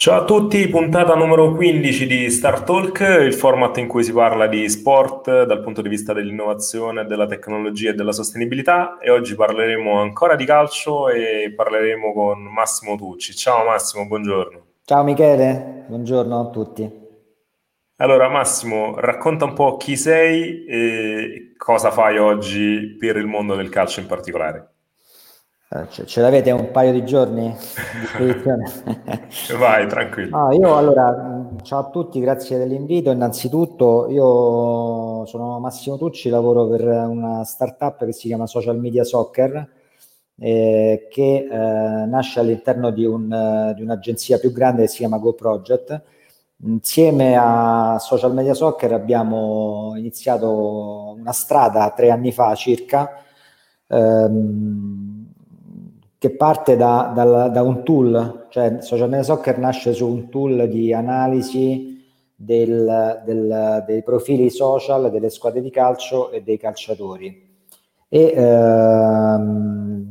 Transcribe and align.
Ciao 0.00 0.22
a 0.22 0.24
tutti, 0.24 0.66
puntata 0.68 1.14
numero 1.14 1.52
15 1.54 2.06
di 2.06 2.30
Star 2.30 2.62
Talk, 2.62 3.00
il 3.00 3.34
format 3.34 3.76
in 3.76 3.86
cui 3.86 4.02
si 4.02 4.14
parla 4.14 4.46
di 4.46 4.66
sport 4.70 5.44
dal 5.44 5.60
punto 5.60 5.82
di 5.82 5.90
vista 5.90 6.14
dell'innovazione, 6.14 7.04
della 7.04 7.26
tecnologia 7.26 7.90
e 7.90 7.92
della 7.92 8.12
sostenibilità 8.12 8.96
e 8.96 9.10
oggi 9.10 9.34
parleremo 9.34 10.00
ancora 10.00 10.36
di 10.36 10.46
calcio 10.46 11.10
e 11.10 11.52
parleremo 11.54 12.14
con 12.14 12.40
Massimo 12.44 12.96
Tucci. 12.96 13.34
Ciao 13.34 13.66
Massimo, 13.66 14.06
buongiorno. 14.06 14.64
Ciao 14.86 15.04
Michele, 15.04 15.84
buongiorno 15.86 16.40
a 16.40 16.48
tutti. 16.48 16.90
Allora 17.96 18.30
Massimo, 18.30 18.98
racconta 18.98 19.44
un 19.44 19.52
po' 19.52 19.76
chi 19.76 19.98
sei 19.98 20.64
e 20.64 21.52
cosa 21.58 21.90
fai 21.90 22.16
oggi 22.16 22.96
per 22.98 23.18
il 23.18 23.26
mondo 23.26 23.54
del 23.54 23.68
calcio 23.68 24.00
in 24.00 24.06
particolare. 24.06 24.69
Eh, 25.72 25.86
ce, 25.88 26.04
ce 26.04 26.20
l'avete 26.20 26.50
un 26.50 26.72
paio 26.72 26.90
di 26.90 27.04
giorni 27.04 27.54
Vai, 29.56 29.86
tranquillo. 29.86 30.48
Ah, 30.48 30.52
io 30.52 30.76
allora, 30.76 31.48
ciao 31.62 31.78
a 31.78 31.90
tutti, 31.90 32.18
grazie 32.18 32.58
dell'invito. 32.58 33.12
Innanzitutto, 33.12 34.08
io 34.10 35.24
sono 35.26 35.60
Massimo 35.60 35.96
Tucci, 35.96 36.28
lavoro 36.28 36.66
per 36.66 36.82
una 36.82 37.44
startup 37.44 38.04
che 38.04 38.12
si 38.12 38.26
chiama 38.26 38.48
Social 38.48 38.80
Media 38.80 39.04
Soccer, 39.04 39.70
eh, 40.40 41.06
che 41.08 41.48
eh, 41.48 41.56
nasce 42.06 42.40
all'interno 42.40 42.90
di, 42.90 43.04
un, 43.04 43.72
di, 43.76 43.82
un'agenzia 43.82 44.40
più 44.40 44.50
grande 44.50 44.82
che 44.82 44.88
si 44.88 44.96
chiama 44.96 45.18
Go 45.18 45.34
Project. 45.34 46.02
Insieme 46.64 47.36
a 47.38 47.96
Social 48.00 48.34
Media 48.34 48.54
Soccer 48.54 48.92
abbiamo 48.92 49.92
iniziato 49.94 51.14
una 51.16 51.32
strada 51.32 51.92
tre 51.94 52.10
anni 52.10 52.32
fa 52.32 52.56
circa. 52.56 53.22
Ehm, 53.86 55.19
che 56.20 56.36
parte 56.36 56.76
da, 56.76 57.12
da, 57.14 57.48
da, 57.48 57.62
un 57.62 57.82
tool, 57.82 58.48
cioè 58.50 58.82
Social 58.82 59.08
Media 59.08 59.24
Soccer 59.24 59.56
nasce 59.56 59.94
su 59.94 60.06
un 60.06 60.28
tool 60.28 60.68
di 60.68 60.92
analisi 60.92 61.98
del, 62.34 63.22
del, 63.24 63.84
dei 63.86 64.02
profili 64.02 64.50
social 64.50 65.10
delle 65.10 65.30
squadre 65.30 65.62
di 65.62 65.70
calcio 65.70 66.30
e 66.30 66.42
dei 66.42 66.58
calciatori. 66.58 67.48
E 68.06 68.32
ehm, 68.36 70.04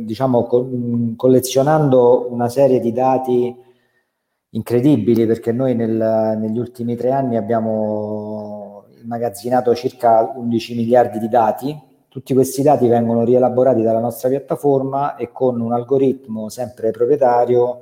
diciamo 0.00 0.42
co- 0.44 0.68
collezionando 1.16 2.30
una 2.30 2.50
serie 2.50 2.78
di 2.78 2.92
dati 2.92 3.56
incredibili, 4.50 5.24
perché 5.24 5.52
noi 5.52 5.74
nel, 5.74 6.36
negli 6.38 6.58
ultimi 6.58 6.96
tre 6.96 7.12
anni 7.12 7.38
abbiamo 7.38 8.88
immagazzinato 9.02 9.74
circa 9.74 10.34
11 10.36 10.74
miliardi 10.74 11.18
di 11.18 11.28
dati 11.30 11.92
tutti 12.14 12.32
questi 12.32 12.62
dati 12.62 12.86
vengono 12.86 13.24
rielaborati 13.24 13.82
dalla 13.82 13.98
nostra 13.98 14.28
piattaforma 14.28 15.16
e 15.16 15.32
con 15.32 15.60
un 15.60 15.72
algoritmo 15.72 16.48
sempre 16.48 16.92
proprietario 16.92 17.80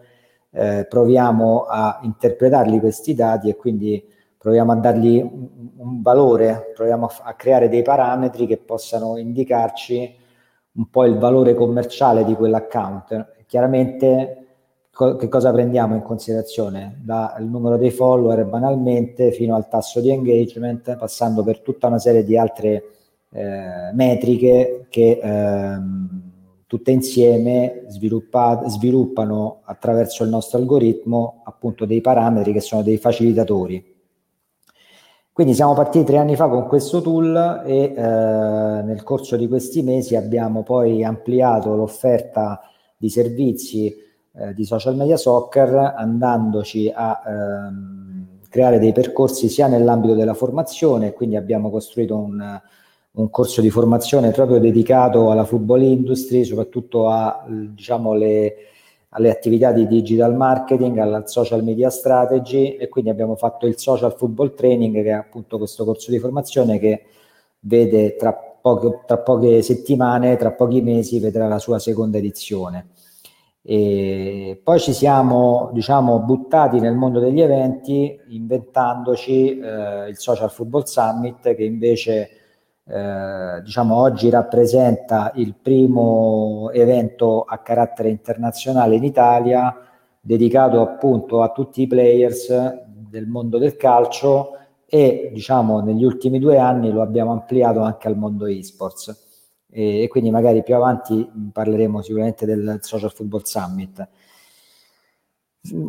eh, 0.52 0.86
proviamo 0.89 1.66
a 1.69 2.00
interpretarli 2.02 2.80
questi 2.80 3.12
dati 3.12 3.50
e 3.50 3.56
quindi 3.56 4.02
proviamo 4.39 4.72
a 4.72 4.77
dargli 4.77 5.19
un, 5.19 5.48
un 5.77 6.00
valore, 6.00 6.72
proviamo 6.74 7.05
a, 7.05 7.14
a, 7.24 7.34
creare 7.34 7.69
dei 7.69 7.83
parametri 7.83 8.47
che 8.47 8.56
possano 8.56 9.19
indicarci 9.19 10.16
un 10.77 10.89
po' 10.89 11.05
il 11.05 11.19
valore 11.19 11.52
commerciale 11.52 12.24
di 12.24 12.34
quell'account. 12.34 13.44
Chiaramente 13.44 14.46
co- 14.91 15.17
che 15.17 15.28
cosa 15.28 15.52
prendiamo 15.52 15.94
in 15.94 16.00
considerazione? 16.00 17.02
Dal 17.02 17.44
numero 17.44 17.77
dei 17.77 17.91
follower 17.91 18.46
banalmente 18.46 19.30
fino 19.30 19.55
al 19.56 19.69
tasso 19.69 20.00
di 20.00 20.08
engagement, 20.08 20.96
passando 20.96 21.42
per 21.42 21.61
tutta 21.61 21.89
una 21.89 21.98
serie 21.98 22.24
di 22.24 22.39
altre 22.39 22.84
eh, 23.33 23.92
metriche 23.92 24.86
che 24.88 25.19
ehm, 25.22 26.20
tutte 26.66 26.91
insieme 26.91 27.84
sviluppa, 27.89 28.62
sviluppano 28.66 29.61
attraverso 29.64 30.24
il 30.24 30.30
nostro 30.30 30.58
algoritmo 30.58 31.42
appunto 31.44 31.84
dei 31.84 32.00
parametri 32.00 32.52
che 32.52 32.61
sono 32.61 32.83
dei 32.83 32.97
facilitatori. 32.97 33.91
Quindi 35.33 35.55
siamo 35.55 35.72
partiti 35.72 36.05
tre 36.05 36.19
anni 36.19 36.36
fa 36.36 36.48
con 36.48 36.66
questo 36.66 37.00
tool 37.00 37.62
e 37.64 37.95
eh, 37.95 38.02
nel 38.02 39.02
corso 39.02 39.36
di 39.36 39.48
questi 39.48 39.83
mesi 39.83 40.14
abbiamo 40.14 40.62
poi 40.62 41.02
ampliato 41.02 41.74
l'offerta 41.74 42.61
di 42.96 43.08
servizi 43.08 43.95
eh, 44.34 44.55
di 44.55 44.64
social 44.64 44.95
media 44.95 45.17
soccer 45.17 45.95
andandoci 45.96 46.92
a 46.95 47.23
ehm, 47.27 48.27
creare 48.48 48.78
dei 48.78 48.92
percorsi 48.92 49.48
sia 49.48 49.67
nell'ambito 49.67 50.14
della 50.14 50.34
formazione, 50.34 51.12
quindi 51.12 51.36
abbiamo 51.36 51.70
costruito 51.70 52.17
un, 52.18 52.61
un 53.14 53.28
corso 53.30 53.61
di 53.61 53.70
formazione 53.70 54.30
proprio 54.30 54.58
dedicato 54.58 55.30
alla 55.30 55.45
football 55.45 55.83
industry, 55.83 56.45
soprattutto 56.45 57.08
a, 57.08 57.45
diciamo, 57.46 58.14
le, 58.14 58.55
alle 59.11 59.30
attività 59.30 59.73
di 59.73 59.86
digital 59.86 60.34
marketing, 60.34 60.98
alla 60.98 61.27
social 61.27 61.62
media 61.62 61.90
strategy 61.90 62.77
e 62.77 62.89
quindi 62.89 63.11
abbiamo 63.11 63.36
fatto 63.36 63.67
il 63.67 63.78
social 63.78 64.14
football 64.17 64.55
training 64.55 65.02
che 65.02 65.11
è 65.11 65.12
appunto 65.12 65.58
questo 65.58 65.84
corso 65.84 66.11
di 66.11 66.18
formazione 66.18 66.78
che 66.78 67.05
vede 67.61 68.17
tra 68.17 68.33
poche, 68.33 69.01
tra 69.06 69.18
poche 69.18 69.61
settimane, 69.61 70.36
tra 70.36 70.52
pochi 70.52 70.80
mesi 70.80 71.20
vedrà 71.20 71.48
la 71.48 71.58
sua 71.58 71.78
seconda 71.78 72.17
edizione. 72.17 72.89
E 73.64 74.61
poi 74.62 74.80
ci 74.80 74.92
siamo 74.92 75.70
diciamo, 75.72 76.20
buttati 76.20 76.80
nel 76.80 76.95
mondo 76.95 77.20
degli 77.20 77.40
eventi 77.40 78.18
inventandoci 78.30 79.58
eh, 79.58 80.08
il 80.08 80.17
Social 80.17 80.51
Football 80.51 80.84
Summit 80.84 81.55
che 81.55 81.62
invece 81.62 82.30
eh, 82.92 83.63
diciamo 83.63 83.97
oggi 83.97 84.29
rappresenta 84.29 85.33
il 85.36 85.55
primo 85.55 86.69
evento 86.73 87.41
a 87.41 87.57
carattere 87.58 88.11
internazionale 88.11 88.97
in 88.97 89.05
Italia 89.05 89.75
dedicato 90.20 90.83
appunto 90.83 91.41
a 91.41 91.52
tutti 91.52 91.81
i 91.81 91.86
players 91.86 92.52
del 93.08 93.27
mondo 93.27 93.57
del 93.57 93.77
calcio 93.77 94.58
e 94.85 95.31
diciamo 95.33 95.81
negli 95.81 96.05
ultimi 96.05 96.39
due 96.39 96.58
anni 96.58 96.91
lo 96.92 97.01
abbiamo 97.01 97.33
ampliato 97.33 97.81
anche 97.81 98.08
al 98.08 98.17
mondo 98.19 98.45
esports 98.45 99.64
e, 99.70 100.02
e 100.02 100.08
quindi 100.08 100.31
magari 100.31 100.63
più 100.63 100.75
avanti 100.75 101.27
parleremo 101.51 102.02
sicuramente 102.02 102.45
del 102.45 102.79
Social 102.83 103.11
Football 103.11 103.45
Summit. 103.45 104.07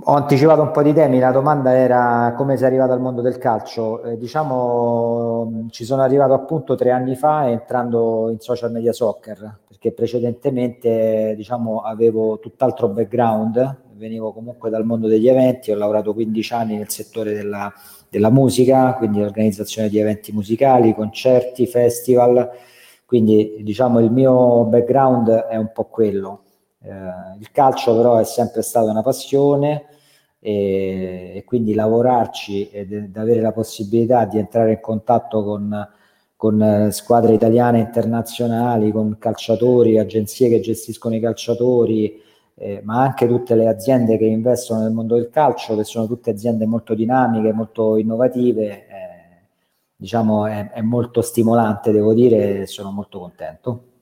Ho 0.03 0.13
anticipato 0.13 0.61
un 0.61 0.69
po' 0.69 0.84
di 0.84 0.94
temi, 0.94 1.17
la 1.17 1.31
domanda 1.31 1.73
era 1.75 2.35
come 2.38 2.57
sei 2.57 2.67
arrivato 2.67 2.91
al 2.91 3.01
mondo 3.01 3.22
del 3.22 3.39
calcio. 3.39 4.03
Eh, 4.03 4.17
diciamo, 4.19 5.66
ci 5.72 5.84
sono 5.84 6.03
arrivato 6.03 6.34
appunto 6.34 6.75
tre 6.75 6.91
anni 6.91 7.16
fa 7.16 7.50
entrando 7.50 8.29
in 8.29 8.39
social 8.39 8.72
media 8.72 8.94
soccer, 8.94 9.62
perché 9.67 9.91
precedentemente 9.91 11.33
diciamo, 11.35 11.81
avevo 11.81 12.38
tutt'altro 12.38 12.88
background, 12.89 13.78
venivo 13.94 14.31
comunque 14.31 14.69
dal 14.69 14.85
mondo 14.85 15.07
degli 15.07 15.28
eventi, 15.28 15.72
ho 15.72 15.75
lavorato 15.75 16.13
15 16.13 16.53
anni 16.53 16.78
nel 16.78 16.89
settore 16.89 17.33
della, 17.33 17.73
della 18.09 18.29
musica, 18.29 18.94
quindi 18.94 19.22
l'organizzazione 19.22 19.89
di 19.89 19.97
eventi 19.97 20.31
musicali, 20.31 20.94
concerti, 20.94 21.66
festival, 21.66 22.47
quindi 23.07 23.57
diciamo 23.62 24.00
il 24.00 24.12
mio 24.12 24.66
background 24.66 25.31
è 25.31 25.56
un 25.56 25.72
po' 25.73 25.85
quello 25.85 26.41
eh, 26.83 27.38
il 27.39 27.51
calcio 27.51 27.95
però 27.95 28.17
è 28.17 28.23
sempre 28.25 28.61
stata 28.61 28.89
una 28.89 29.01
passione 29.01 29.85
e, 30.39 31.33
e 31.35 31.44
quindi 31.45 31.73
lavorarci 31.73 32.69
ed 32.69 33.11
avere 33.16 33.39
la 33.39 33.53
possibilità 33.53 34.25
di 34.25 34.38
entrare 34.38 34.73
in 34.73 34.79
contatto 34.81 35.44
con, 35.44 35.89
con 36.35 36.61
eh, 36.61 36.91
squadre 36.91 37.33
italiane 37.33 37.79
internazionali, 37.79 38.91
con 38.91 39.17
calciatori, 39.17 39.97
agenzie 39.97 40.49
che 40.49 40.59
gestiscono 40.59 41.16
i 41.16 41.21
calciatori, 41.21 42.21
eh, 42.55 42.81
ma 42.83 43.01
anche 43.01 43.27
tutte 43.27 43.55
le 43.55 43.67
aziende 43.67 44.17
che 44.17 44.25
investono 44.25 44.81
nel 44.81 44.91
mondo 44.91 45.15
del 45.15 45.29
calcio, 45.29 45.77
che 45.77 45.85
sono 45.85 46.07
tutte 46.07 46.31
aziende 46.31 46.65
molto 46.65 46.94
dinamiche, 46.94 47.53
molto 47.53 47.95
innovative, 47.97 48.67
eh, 48.88 48.88
diciamo 49.95 50.45
è, 50.45 50.71
è 50.71 50.81
molto 50.81 51.21
stimolante, 51.21 51.91
devo 51.91 52.13
dire, 52.13 52.61
e 52.61 52.67
sono 52.67 52.91
molto 52.91 53.19
contento. 53.19 53.93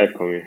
Eccomi. 0.00 0.40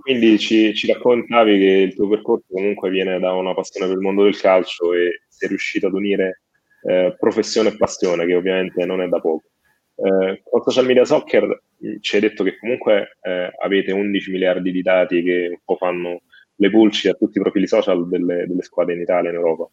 Quindi 0.00 0.40
ci, 0.40 0.74
ci, 0.74 0.88
raccontavi 0.88 1.56
che 1.56 1.64
il 1.64 1.94
tuo 1.94 2.08
percorso 2.08 2.46
comunque 2.50 2.90
viene 2.90 3.20
da 3.20 3.32
una 3.32 3.54
passione 3.54 3.86
per 3.86 3.96
il 3.96 4.02
mondo 4.02 4.24
del 4.24 4.36
calcio 4.36 4.92
e 4.92 5.22
sei 5.28 5.48
riuscito 5.50 5.86
ad 5.86 5.92
unire 5.92 6.42
eh, 6.82 7.14
professione 7.16 7.68
e 7.68 7.76
passione, 7.76 8.26
che 8.26 8.34
ovviamente 8.34 8.84
non 8.84 9.00
è 9.02 9.06
da 9.06 9.20
poco. 9.20 9.50
Eh, 9.94 10.42
con 10.42 10.62
social 10.62 10.84
media 10.84 11.04
soccer, 11.04 11.62
ci 12.00 12.16
hai 12.16 12.22
detto 12.22 12.42
che 12.42 12.58
comunque 12.58 13.18
eh, 13.22 13.52
avete 13.62 13.92
11 13.92 14.32
miliardi 14.32 14.72
di 14.72 14.82
dati 14.82 15.22
che 15.22 15.46
un 15.50 15.60
po' 15.64 15.76
fanno 15.76 16.22
le 16.56 16.70
pulci 16.70 17.06
a 17.08 17.14
tutti 17.14 17.38
i 17.38 17.40
profili 17.40 17.68
social 17.68 18.08
delle, 18.08 18.46
delle 18.48 18.62
squadre 18.62 18.94
in 18.94 19.02
Italia 19.02 19.30
e 19.30 19.32
in 19.32 19.38
Europa. 19.38 19.70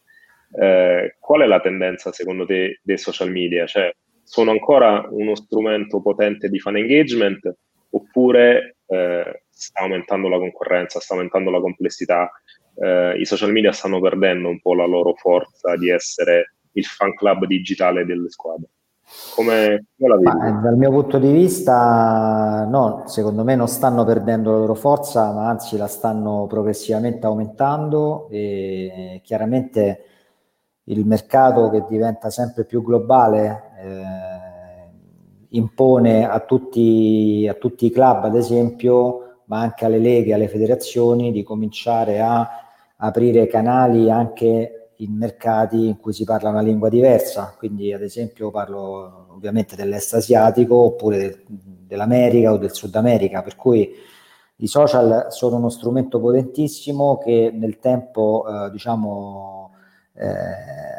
Eh, 0.56 1.16
qual 1.20 1.42
è 1.42 1.48
la 1.48 1.60
tendenza 1.62 2.12
secondo 2.12 2.46
te 2.46 2.80
dei 2.84 3.00
social 3.00 3.32
media? 3.32 3.66
Cioè, 3.66 3.92
sono 4.24 4.52
ancora 4.52 5.06
uno 5.10 5.36
strumento 5.36 6.02
potente 6.02 6.50
di 6.50 6.60
fan 6.60 6.78
engagement 6.78 7.56
oppure 7.92 8.78
eh, 8.88 9.44
sta 9.50 9.82
aumentando 9.82 10.28
la 10.28 10.38
concorrenza, 10.38 11.00
sta 11.00 11.14
aumentando 11.14 11.52
la 11.52 11.60
complessità? 11.60 12.32
Eh, 12.76 13.20
I 13.20 13.26
social 13.26 13.52
media 13.52 13.72
stanno 13.72 14.00
perdendo 14.00 14.50
un 14.50 14.60
po' 14.60 14.74
la 14.74 14.86
loro 14.86 15.14
forza 15.14 15.76
di 15.78 15.90
essere 15.90 16.56
il 16.74 16.86
fan 16.86 17.14
club 17.14 17.46
digitale 17.46 18.06
delle 18.06 18.30
squadre. 18.30 18.70
Come, 19.36 19.88
come? 19.98 20.22
Ma, 20.22 20.62
dal 20.64 20.78
mio 20.78 20.90
punto 20.90 21.20
di 21.20 21.32
vista, 21.32 22.66
no, 22.68 23.04
secondo 23.06 23.44
me 23.44 23.56
non 23.56 23.68
stanno 23.68 24.06
perdendo 24.06 24.52
la 24.52 24.58
loro 24.58 24.74
forza, 24.74 25.32
ma 25.34 25.50
anzi 25.50 25.78
la 25.78 25.88
stanno 25.88 26.48
progressivamente 26.48 27.26
aumentando 27.26 28.28
e 28.32 29.22
chiaramente 29.24 30.06
il 30.86 31.06
mercato 31.06 31.70
che 31.70 31.86
diventa 31.88 32.30
sempre 32.30 32.66
più 32.66 32.82
globale 32.82 33.73
eh, 33.84 34.88
impone 35.50 36.28
a 36.28 36.40
tutti, 36.40 37.48
a 37.50 37.54
tutti 37.54 37.86
i 37.86 37.92
club, 37.92 38.24
ad 38.24 38.36
esempio, 38.36 39.42
ma 39.46 39.60
anche 39.60 39.86
alle 39.86 40.00
leghe, 40.00 40.34
alle 40.34 40.48
federazioni, 40.48 41.32
di 41.32 41.44
cominciare 41.44 42.20
a 42.22 42.50
aprire 42.98 43.48
canali 43.48 44.10
anche 44.10 44.92
in 44.98 45.16
mercati 45.16 45.88
in 45.88 46.00
cui 46.00 46.14
si 46.14 46.24
parla 46.24 46.50
una 46.50 46.62
lingua 46.62 46.90
diversa, 46.90 47.54
quindi 47.58 47.92
ad 47.92 48.02
esempio 48.02 48.52
parlo 48.52 49.28
ovviamente 49.32 49.76
dell'est 49.76 50.14
asiatico 50.14 50.76
oppure 50.76 51.18
del, 51.18 51.44
dell'America 51.46 52.54
o 52.54 52.58
del 52.58 52.74
Sud 52.74 52.96
America, 52.96 53.42
per 53.42 53.56
cui 53.56 53.94
i 54.58 54.68
social 54.68 55.28
sono 55.30 55.58
uno 55.58 55.70
strumento 55.70 56.20
potentissimo 56.20 57.18
che 57.18 57.52
nel 57.54 57.80
tempo 57.80 58.46
eh, 58.48 58.72
diciamo 58.72 59.72
eh, 60.14 60.93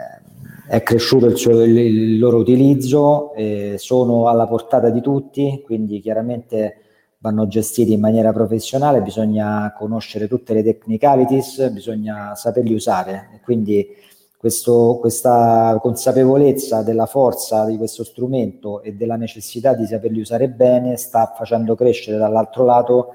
è 0.75 0.83
cresciuto 0.83 1.27
il, 1.27 1.37
suo, 1.37 1.63
il, 1.63 1.77
il 1.77 2.19
loro 2.19 2.39
utilizzo, 2.39 3.33
eh, 3.35 3.77
sono 3.79 4.29
alla 4.29 4.47
portata 4.47 4.91
di 4.91 5.01
tutti, 5.01 5.63
quindi 5.65 6.01
chiaramente 6.01 6.79
vanno 7.19 7.47
gestiti 7.47 7.93
in 7.93 8.01
maniera 8.01 8.33
professionale, 8.33 9.01
bisogna 9.01 9.73
conoscere 9.79 10.27
tutte 10.27 10.53
le 10.53 10.65
technicalities, 10.65 11.71
bisogna 11.71 12.35
saperli 12.35 12.75
usare. 12.75 13.41
Quindi 13.45 13.87
questo, 14.37 14.99
questa 15.01 15.79
consapevolezza 15.81 16.83
della 16.83 17.07
forza 17.07 17.65
di 17.67 17.77
questo 17.77 18.03
strumento 18.03 18.83
e 18.83 18.95
della 18.95 19.17
necessità 19.17 19.75
di 19.75 19.87
saperli 19.87 20.21
usare 20.21 20.49
bene 20.49 20.97
sta 20.97 21.33
facendo 21.37 21.77
crescere 21.77 22.19
dall'altro 22.19 22.65
lato 22.65 23.09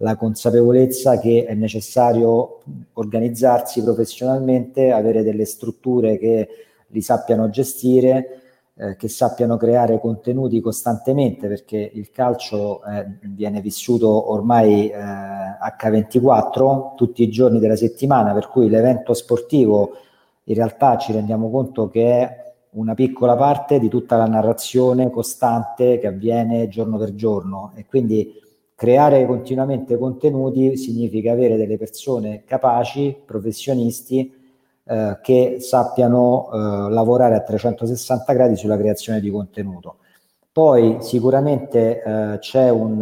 la 0.00 0.16
consapevolezza 0.16 1.18
che 1.18 1.46
è 1.48 1.54
necessario 1.54 2.60
organizzarsi 2.92 3.82
professionalmente, 3.82 4.92
avere 4.92 5.22
delle 5.22 5.46
strutture 5.46 6.18
che 6.18 6.48
li 6.88 7.00
sappiano 7.00 7.50
gestire 7.50 8.40
eh, 8.78 8.96
che 8.96 9.08
sappiano 9.08 9.56
creare 9.56 9.98
contenuti 9.98 10.60
costantemente 10.60 11.48
perché 11.48 11.90
il 11.94 12.10
calcio 12.10 12.84
eh, 12.84 13.06
viene 13.22 13.62
vissuto 13.62 14.30
ormai 14.30 14.90
eh, 14.90 14.96
H24 14.96 16.94
tutti 16.94 17.22
i 17.22 17.30
giorni 17.30 17.58
della 17.58 17.76
settimana, 17.76 18.34
per 18.34 18.48
cui 18.48 18.68
l'evento 18.68 19.14
sportivo 19.14 19.92
in 20.44 20.54
realtà 20.54 20.98
ci 20.98 21.12
rendiamo 21.12 21.50
conto 21.50 21.88
che 21.88 22.20
è 22.20 22.44
una 22.72 22.94
piccola 22.94 23.34
parte 23.34 23.78
di 23.78 23.88
tutta 23.88 24.16
la 24.16 24.26
narrazione 24.26 25.10
costante 25.10 25.98
che 25.98 26.08
avviene 26.08 26.68
giorno 26.68 26.98
per 26.98 27.14
giorno. 27.14 27.72
E 27.74 27.86
quindi 27.86 28.34
creare 28.74 29.24
continuamente 29.24 29.96
contenuti 29.96 30.76
significa 30.76 31.32
avere 31.32 31.56
delle 31.56 31.78
persone 31.78 32.42
capaci, 32.44 33.16
professionisti, 33.24 34.30
eh, 34.88 35.18
che 35.20 35.56
sappiano 35.58 36.48
eh, 36.52 36.90
lavorare 36.92 37.34
a 37.34 37.40
360 37.40 38.32
gradi 38.32 38.56
sulla 38.56 38.76
creazione 38.76 39.20
di 39.20 39.30
contenuto. 39.30 39.96
Poi 40.52 40.98
sicuramente 41.00 42.02
eh, 42.02 42.38
c'è 42.38 42.70
un, 42.70 43.00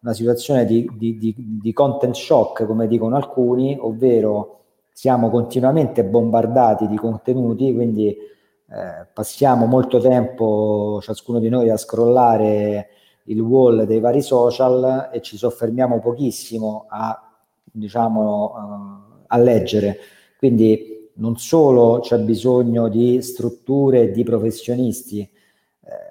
una 0.00 0.12
situazione 0.12 0.64
di, 0.64 0.88
di, 0.94 1.18
di, 1.18 1.34
di 1.36 1.72
content 1.72 2.14
shock, 2.14 2.64
come 2.64 2.86
dicono 2.86 3.16
alcuni, 3.16 3.76
ovvero 3.78 4.60
siamo 4.92 5.28
continuamente 5.28 6.04
bombardati 6.04 6.86
di 6.86 6.96
contenuti, 6.96 7.74
quindi 7.74 8.08
eh, 8.08 9.06
passiamo 9.12 9.66
molto 9.66 9.98
tempo 9.98 11.00
ciascuno 11.02 11.38
di 11.38 11.48
noi 11.48 11.70
a 11.70 11.76
scrollare 11.76 12.88
il 13.24 13.40
wall 13.40 13.82
dei 13.82 14.00
vari 14.00 14.22
social 14.22 15.10
e 15.12 15.20
ci 15.20 15.36
soffermiamo 15.36 15.98
pochissimo 15.98 16.86
a, 16.88 17.30
diciamo, 17.64 18.44
uh, 18.54 19.24
a 19.26 19.36
leggere. 19.38 19.98
Quindi 20.38 20.95
non 21.16 21.36
solo 21.36 22.00
c'è 22.00 22.18
bisogno 22.18 22.88
di 22.88 23.22
strutture 23.22 24.10
di 24.10 24.22
professionisti, 24.24 25.20
eh, 25.20 25.30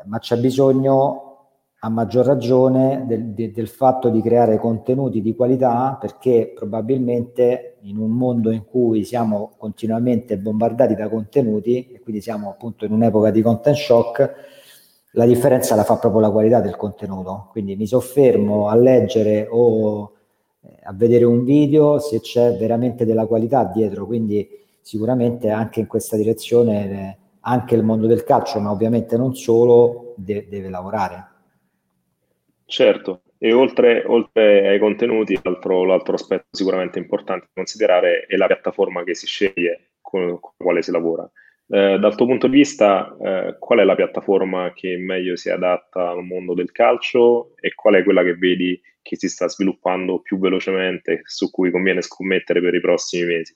ma 0.05 0.19
c'è 0.19 0.37
bisogno 0.37 1.21
a 1.79 1.89
maggior 1.89 2.25
ragione 2.25 3.03
del, 3.05 3.25
de, 3.33 3.51
del, 3.51 3.67
fatto 3.67 4.09
di 4.09 4.21
creare 4.21 4.57
contenuti 4.57 5.21
di 5.21 5.35
qualità 5.35 5.95
perché 5.99 6.51
probabilmente 6.55 7.77
in 7.81 7.97
un 7.97 8.09
mondo 8.09 8.49
in 8.49 8.65
cui 8.65 9.03
siamo 9.03 9.53
continuamente 9.57 10.39
bombardati 10.39 10.95
da 10.95 11.07
contenuti 11.09 11.87
e 11.91 11.99
quindi 11.99 12.21
siamo 12.21 12.49
appunto 12.49 12.85
in 12.85 12.91
un'epoca 12.91 13.29
di 13.29 13.43
content 13.43 13.75
shock, 13.75 14.33
la 15.11 15.25
differenza 15.25 15.75
la 15.75 15.83
fa 15.83 15.97
proprio 15.97 16.21
la 16.21 16.31
qualità 16.31 16.59
del 16.59 16.75
contenuto. 16.75 17.49
Quindi 17.51 17.75
mi 17.75 17.85
soffermo 17.85 18.67
a 18.67 18.75
leggere 18.75 19.47
o 19.47 20.13
eh, 20.61 20.79
a 20.83 20.93
vedere 20.93 21.25
un 21.25 21.43
video 21.43 21.99
se 21.99 22.19
c'è 22.19 22.57
veramente 22.57 23.05
della 23.05 23.27
qualità 23.27 23.63
dietro, 23.63 24.07
quindi 24.07 24.64
sicuramente 24.85 25.49
anche 25.49 25.79
in 25.79 25.87
questa 25.87 26.15
direzione 26.15 27.17
anche 27.41 27.73
il 27.73 27.83
mondo 27.83 28.05
del 28.05 28.23
calcio, 28.23 28.59
ma 28.59 28.69
ovviamente 28.69 29.17
non 29.17 29.35
solo, 29.35 30.13
de- 30.15 30.47
deve 30.47 30.69
lavorare. 30.69 31.27
Certo, 32.65 33.21
e 33.39 33.51
oltre, 33.51 34.03
oltre 34.05 34.67
ai 34.67 34.79
contenuti, 34.79 35.39
l'altro, 35.41 35.85
l'altro, 35.85 36.13
aspetto 36.13 36.45
sicuramente 36.51 36.99
importante 36.99 37.45
da 37.47 37.51
considerare 37.55 38.25
è 38.27 38.35
la 38.35 38.45
piattaforma 38.45 39.03
che 39.03 39.15
si 39.15 39.25
sceglie 39.25 39.93
con, 40.01 40.39
con 40.39 40.51
la 40.57 40.65
quale 40.65 40.81
si 40.83 40.91
lavora. 40.91 41.29
Eh, 41.67 41.97
dal 41.97 42.15
tuo 42.15 42.27
punto 42.27 42.47
di 42.47 42.57
vista, 42.57 43.15
eh, 43.19 43.55
qual 43.57 43.79
è 43.79 43.83
la 43.83 43.95
piattaforma 43.95 44.71
che 44.73 44.97
meglio 44.97 45.35
si 45.35 45.49
adatta 45.49 46.09
al 46.09 46.23
mondo 46.23 46.53
del 46.53 46.71
calcio 46.71 47.55
e 47.59 47.73
qual 47.73 47.95
è 47.95 48.03
quella 48.03 48.21
che 48.21 48.35
vedi 48.35 48.79
che 49.01 49.17
si 49.17 49.29
sta 49.29 49.47
sviluppando 49.47 50.21
più 50.21 50.37
velocemente, 50.37 51.21
su 51.23 51.49
cui 51.49 51.71
conviene 51.71 52.01
scommettere 52.01 52.61
per 52.61 52.75
i 52.75 52.81
prossimi 52.81 53.25
mesi? 53.25 53.55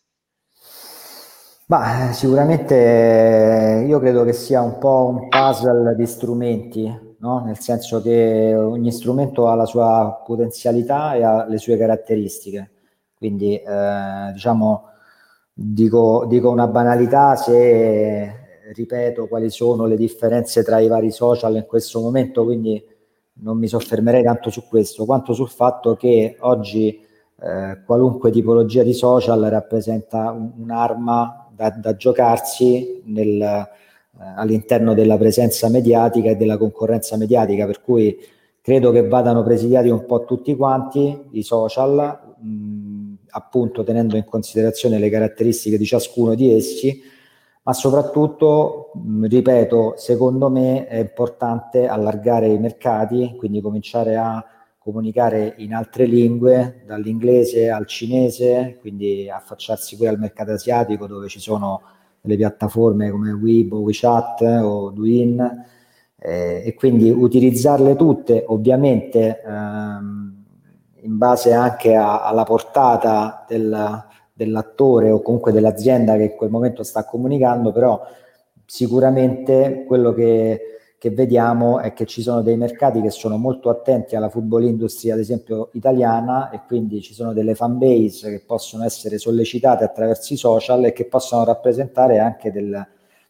Bah, 1.70 2.14
sicuramente 2.14 3.86
io 3.88 4.00
credo 4.00 4.24
che 4.24 4.34
sia 4.34 4.60
un 4.60 4.80
po' 4.80 5.06
un 5.06 5.28
puzzle 5.28 5.94
di 5.96 6.08
strumenti, 6.08 7.16
no? 7.20 7.44
nel 7.46 7.60
senso 7.60 8.02
che 8.02 8.56
ogni 8.56 8.92
strumento 8.92 9.48
ha 9.48 9.54
la 9.54 9.68
sua 9.68 10.24
potenzialità 10.26 11.14
e 11.14 11.24
ha 11.24 11.46
le 11.46 11.60
sue 11.60 11.78
caratteristiche. 11.78 12.72
Quindi, 13.14 13.56
eh, 13.56 14.32
diciamo, 14.34 14.86
dico, 15.54 16.26
dico 16.28 16.50
una 16.50 16.66
banalità 16.66 17.36
se 17.36 18.34
ripeto 18.74 19.28
quali 19.28 19.52
sono 19.52 19.86
le 19.86 19.96
differenze 19.96 20.64
tra 20.64 20.80
i 20.80 20.88
vari 20.88 21.12
social 21.12 21.56
in 21.56 21.68
questo 21.68 22.02
momento, 22.02 22.46
quindi 22.46 22.84
non 23.42 23.60
mi 23.60 23.68
soffermerei 23.68 24.24
tanto 24.24 24.50
su 24.50 24.68
questo, 24.68 25.06
quanto 25.06 25.34
sul 25.34 25.50
fatto 25.50 25.96
che 25.96 26.36
oggi 26.40 27.00
eh, 27.42 27.84
qualunque 27.86 28.32
tipologia 28.32 28.82
di 28.82 28.94
social 28.94 29.40
rappresenta 29.42 30.32
un, 30.32 30.52
un'arma 30.58 31.39
da, 31.60 31.72
da 31.72 31.96
giocarsi 31.98 33.02
nel, 33.08 33.42
eh, 33.42 33.68
all'interno 34.38 34.94
della 34.94 35.18
presenza 35.18 35.68
mediatica 35.70 36.30
e 36.30 36.36
della 36.38 36.58
concorrenza 36.58 37.18
mediatica, 37.18 37.66
per 37.66 37.82
cui 37.82 38.18
credo 38.62 38.92
che 38.92 39.06
vadano 39.06 39.44
presidiati 39.44 39.90
un 39.90 40.06
po' 40.06 40.24
tutti 40.24 40.56
quanti 40.56 41.28
i 41.32 41.44
social, 41.44 42.36
mh, 42.40 43.14
appunto 43.32 43.84
tenendo 43.84 44.16
in 44.16 44.24
considerazione 44.24 45.00
le 45.00 45.10
caratteristiche 45.10 45.78
di 45.78 45.86
ciascuno 45.86 46.34
di 46.34 46.54
essi, 46.54 47.02
ma 47.64 47.74
soprattutto, 47.74 48.92
mh, 48.94 49.26
ripeto, 49.26 49.96
secondo 49.98 50.50
me 50.50 50.88
è 50.88 50.98
importante 50.98 51.88
allargare 51.88 52.48
i 52.48 52.58
mercati, 52.58 53.36
quindi 53.38 53.60
cominciare 53.60 54.16
a 54.16 54.42
comunicare 54.80 55.56
in 55.58 55.74
altre 55.74 56.06
lingue, 56.06 56.84
dall'inglese 56.88 57.70
al 57.70 57.86
cinese, 57.86 58.78
quindi 58.80 59.30
affacciarsi 59.30 59.98
poi 59.98 60.08
al 60.08 60.18
mercato 60.18 60.52
asiatico 60.52 61.06
dove 61.06 61.28
ci 61.28 61.40
sono 61.40 61.82
delle 62.22 62.38
piattaforme 62.38 63.12
come 63.12 63.32
Weibo, 63.32 63.80
WeChat 63.80 64.42
o 64.64 64.90
Douyin 64.90 65.66
eh, 66.18 66.64
e 66.66 66.74
quindi 66.74 67.10
utilizzarle 67.10 67.96
tutte 67.96 68.44
ovviamente 68.48 69.42
ehm, 69.46 70.44
in 71.02 71.18
base 71.18 71.54
anche 71.54 71.96
a, 71.96 72.24
alla 72.24 72.44
portata 72.44 73.46
del, 73.48 74.04
dell'attore 74.34 75.12
o 75.12 75.22
comunque 75.22 75.52
dell'azienda 75.52 76.16
che 76.16 76.24
in 76.24 76.36
quel 76.36 76.50
momento 76.50 76.84
sta 76.84 77.06
comunicando, 77.06 77.72
però 77.72 78.02
sicuramente 78.66 79.84
quello 79.88 80.14
che 80.14 80.79
che 81.00 81.12
vediamo 81.12 81.80
è 81.80 81.94
che 81.94 82.06
ci 82.06 82.22
sono 82.22 82.42
dei 82.42 82.58
mercati 82.58 83.02
che 83.02 83.10
sono 83.10 83.38
molto 83.38 83.70
attenti 83.70 84.18
alla 84.18 84.28
football 84.28 84.64
industry, 84.64 85.12
ad 85.12 85.20
esempio 85.20 85.70
italiana, 85.72 86.50
e 86.50 86.62
quindi 86.68 87.02
ci 87.02 87.14
sono 87.14 87.32
delle 87.32 87.56
fan 87.56 87.78
base 87.78 88.30
che 88.30 88.44
possono 88.46 88.84
essere 88.84 89.18
sollecitate 89.18 89.86
attraverso 89.86 90.34
i 90.34 90.38
social 90.38 90.84
e 90.84 90.92
che 90.92 91.06
possono 91.06 91.46
rappresentare 91.46 92.20
anche 92.20 92.52
del, 92.52 92.86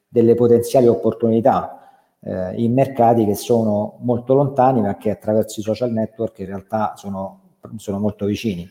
delle 0.07 0.33
potenziali 0.33 0.87
opportunità 0.87 1.79
eh, 2.21 2.53
in 2.55 2.73
mercati 2.73 3.23
che 3.23 3.35
sono 3.35 3.97
molto 3.99 4.33
lontani, 4.33 4.81
ma 4.81 4.97
che 4.97 5.11
attraverso 5.11 5.59
i 5.59 5.63
social 5.63 5.91
network 5.91 6.39
in 6.39 6.47
realtà 6.47 6.93
sono, 6.95 7.57
sono 7.75 7.99
molto 7.99 8.25
vicini. 8.25 8.67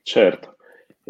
Certo. 0.00 0.56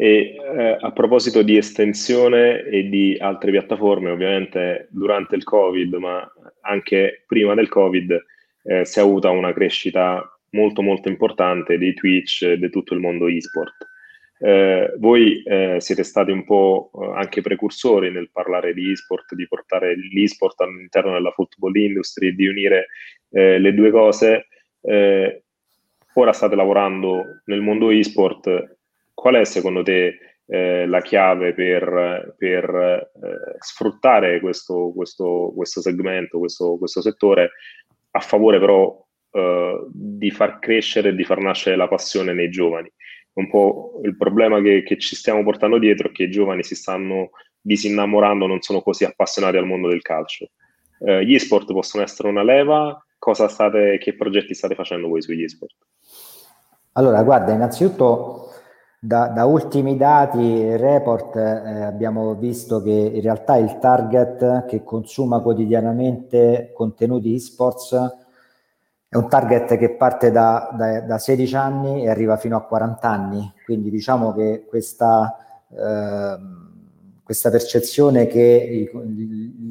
E 0.01 0.33
eh, 0.33 0.77
a 0.79 0.93
proposito 0.93 1.41
di 1.41 1.57
estensione 1.57 2.63
e 2.63 2.87
di 2.87 3.17
altre 3.19 3.51
piattaforme, 3.51 4.09
ovviamente 4.09 4.87
durante 4.91 5.35
il 5.35 5.43
Covid, 5.43 5.93
ma 5.95 6.25
anche 6.61 7.25
prima 7.27 7.53
del 7.53 7.67
Covid, 7.67 8.17
eh, 8.63 8.85
si 8.85 8.99
è 8.99 9.01
avuta 9.01 9.29
una 9.29 9.51
crescita 9.51 10.23
molto 10.51 10.81
molto 10.81 11.09
importante 11.09 11.77
di 11.77 11.93
Twitch 11.93 12.43
e 12.43 12.57
di 12.57 12.69
tutto 12.69 12.93
il 12.93 13.01
mondo 13.01 13.27
e-sport. 13.27 13.87
Eh, 14.39 14.93
voi 14.99 15.43
eh, 15.43 15.81
siete 15.81 16.03
stati 16.03 16.31
un 16.31 16.45
po' 16.45 16.91
eh, 16.93 17.19
anche 17.19 17.41
precursori 17.41 18.09
nel 18.09 18.29
parlare 18.31 18.73
di 18.73 18.91
e-sport, 18.91 19.35
di 19.35 19.49
portare 19.49 19.97
l'e-sport 19.97 20.61
all'interno 20.61 21.11
della 21.11 21.31
football 21.31 21.75
industry, 21.75 22.33
di 22.33 22.47
unire 22.47 22.87
eh, 23.31 23.59
le 23.59 23.73
due 23.73 23.91
cose. 23.91 24.47
ora 26.13 26.31
state 26.31 26.55
lavorando 26.55 27.41
nel 27.47 27.59
mondo 27.59 27.89
e-sport 27.89 28.77
qual 29.19 29.35
è 29.35 29.43
secondo 29.43 29.83
te 29.83 30.17
eh, 30.45 30.87
la 30.87 31.01
chiave 31.01 31.53
per, 31.53 32.35
per 32.37 32.63
eh, 32.73 33.57
sfruttare 33.59 34.39
questo, 34.39 34.93
questo, 34.95 35.51
questo 35.53 35.81
segmento, 35.81 36.39
questo, 36.39 36.77
questo, 36.77 37.01
settore, 37.01 37.51
a 38.11 38.19
favore 38.21 38.59
però 38.59 39.05
eh, 39.31 39.85
di 39.91 40.31
far 40.31 40.59
crescere 40.59 41.09
e 41.09 41.15
di 41.15 41.25
far 41.25 41.39
nascere 41.39 41.75
la 41.75 41.89
passione 41.89 42.33
nei 42.33 42.49
giovani? 42.49 42.89
Un 43.33 43.49
po' 43.49 43.99
il 44.03 44.15
problema 44.15 44.61
che, 44.61 44.83
che 44.83 44.97
ci 44.97 45.17
stiamo 45.17 45.43
portando 45.43 45.77
dietro 45.77 46.07
è 46.07 46.11
che 46.11 46.23
i 46.23 46.31
giovani 46.31 46.63
si 46.63 46.75
stanno 46.75 47.31
disinnamorando, 47.59 48.47
non 48.47 48.61
sono 48.61 48.81
così 48.81 49.03
appassionati 49.03 49.57
al 49.57 49.65
mondo 49.65 49.89
del 49.89 50.01
calcio. 50.01 50.51
Eh, 51.05 51.25
gli 51.25 51.35
esport 51.35 51.71
possono 51.73 52.03
essere 52.03 52.29
una 52.29 52.43
leva? 52.43 53.03
State, 53.19 53.97
che 53.99 54.15
progetti 54.15 54.55
state 54.55 54.75
facendo 54.75 55.09
voi 55.09 55.21
sugli 55.21 55.43
esport? 55.43 55.75
Allora, 56.93 57.21
guarda, 57.21 57.53
innanzitutto 57.53 58.48
da, 59.01 59.27
da, 59.27 59.45
ultimi 59.45 59.95
dati, 59.95 60.75
report, 60.75 61.35
eh, 61.37 61.81
abbiamo 61.83 62.35
visto 62.35 62.81
che 62.81 62.91
in 62.91 63.21
realtà 63.21 63.55
il 63.55 63.77
target 63.79 64.65
che 64.65 64.83
consuma 64.83 65.39
quotidianamente 65.39 66.71
contenuti 66.73 67.33
esports 67.33 67.95
è 69.07 69.15
un 69.15 69.29
target 69.29 69.77
che 69.77 69.91
parte 69.91 70.31
da, 70.31 70.69
da, 70.77 70.99
da 71.01 71.17
16 71.17 71.55
anni 71.55 72.03
e 72.03 72.09
arriva 72.09 72.35
fino 72.35 72.57
a 72.57 72.61
40 72.61 73.09
anni, 73.09 73.53
quindi 73.63 73.89
diciamo 73.89 74.33
che 74.33 74.65
questa, 74.67 75.35
eh, 75.69 76.37
questa 77.23 77.49
percezione 77.49 78.27
che 78.27 78.91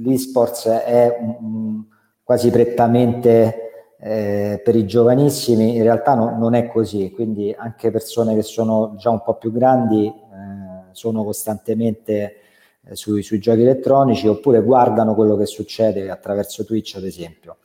l'esports 0.02 0.66
è 0.68 1.18
un, 1.20 1.84
quasi 2.24 2.50
prettamente 2.50 3.67
eh, 4.00 4.60
per 4.64 4.76
i 4.76 4.86
giovanissimi 4.86 5.76
in 5.76 5.82
realtà 5.82 6.14
no, 6.14 6.36
non 6.38 6.54
è 6.54 6.68
così, 6.68 7.10
quindi 7.10 7.54
anche 7.56 7.90
persone 7.90 8.34
che 8.34 8.42
sono 8.42 8.94
già 8.96 9.10
un 9.10 9.22
po' 9.22 9.34
più 9.34 9.52
grandi 9.52 10.06
eh, 10.06 10.12
sono 10.92 11.24
costantemente 11.24 12.36
eh, 12.84 12.94
sui, 12.94 13.22
sui, 13.22 13.40
giochi 13.40 13.62
elettronici 13.62 14.28
oppure 14.28 14.62
guardano 14.62 15.14
quello 15.14 15.36
che 15.36 15.46
succede 15.46 16.10
attraverso 16.10 16.64
Twitch 16.64 16.94
ad 16.96 17.04
esempio. 17.04 17.56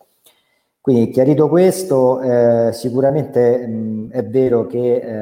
Quindi 0.81 1.11
chiarito 1.11 1.47
questo, 1.47 2.19
eh, 2.19 2.71
sicuramente 2.73 3.65
mh, 3.65 4.09
è 4.11 4.25
vero 4.25 4.65
che 4.65 4.95
eh, 4.95 5.15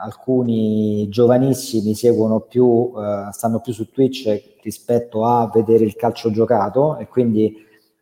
alcuni 0.00 1.06
giovanissimi 1.10 1.94
seguono 1.94 2.40
più, 2.40 2.92
eh, 2.96 3.30
stanno 3.32 3.60
più 3.60 3.72
su 3.74 3.90
Twitch 3.90 4.54
rispetto 4.62 5.26
a 5.26 5.50
vedere 5.52 5.84
il 5.84 5.96
calcio 5.96 6.30
giocato 6.30 6.96
e 6.96 7.08
quindi 7.08 7.54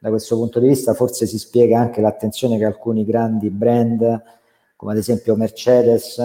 da 0.02 0.09
questo 0.09 0.35
punto 0.35 0.59
di 0.59 0.66
vista 0.66 0.94
forse 0.94 1.26
si 1.26 1.38
spiega 1.38 1.78
anche 1.78 2.00
l'attenzione 2.00 2.59
che 2.59 2.64
alcuni 2.64 3.04
grandi 3.04 3.50
brand, 3.50 4.23
come 4.75 4.90
ad 4.90 4.99
esempio 4.99 5.37
Mercedes, 5.37 6.21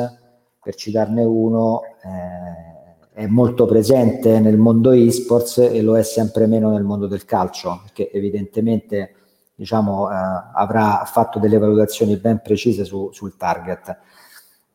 per 0.60 0.74
citarne 0.74 1.24
uno, 1.24 1.82
eh, 1.84 3.22
è 3.22 3.28
molto 3.28 3.66
presente 3.66 4.40
nel 4.40 4.58
mondo 4.58 4.90
esports 4.90 5.60
e 5.60 5.84
lo 5.84 5.96
è 5.96 6.02
sempre 6.02 6.48
meno 6.48 6.72
nel 6.72 6.82
mondo 6.82 7.06
del 7.06 7.24
calcio, 7.24 7.82
perché 7.84 8.12
evidentemente 8.12 9.14
diciamo, 9.54 10.10
eh, 10.10 10.16
avrà 10.56 11.04
fatto 11.06 11.38
delle 11.38 11.60
valutazioni 11.60 12.18
ben 12.18 12.42
precise 12.42 12.84
su, 12.84 13.12
sul 13.12 13.38
target. 13.38 13.96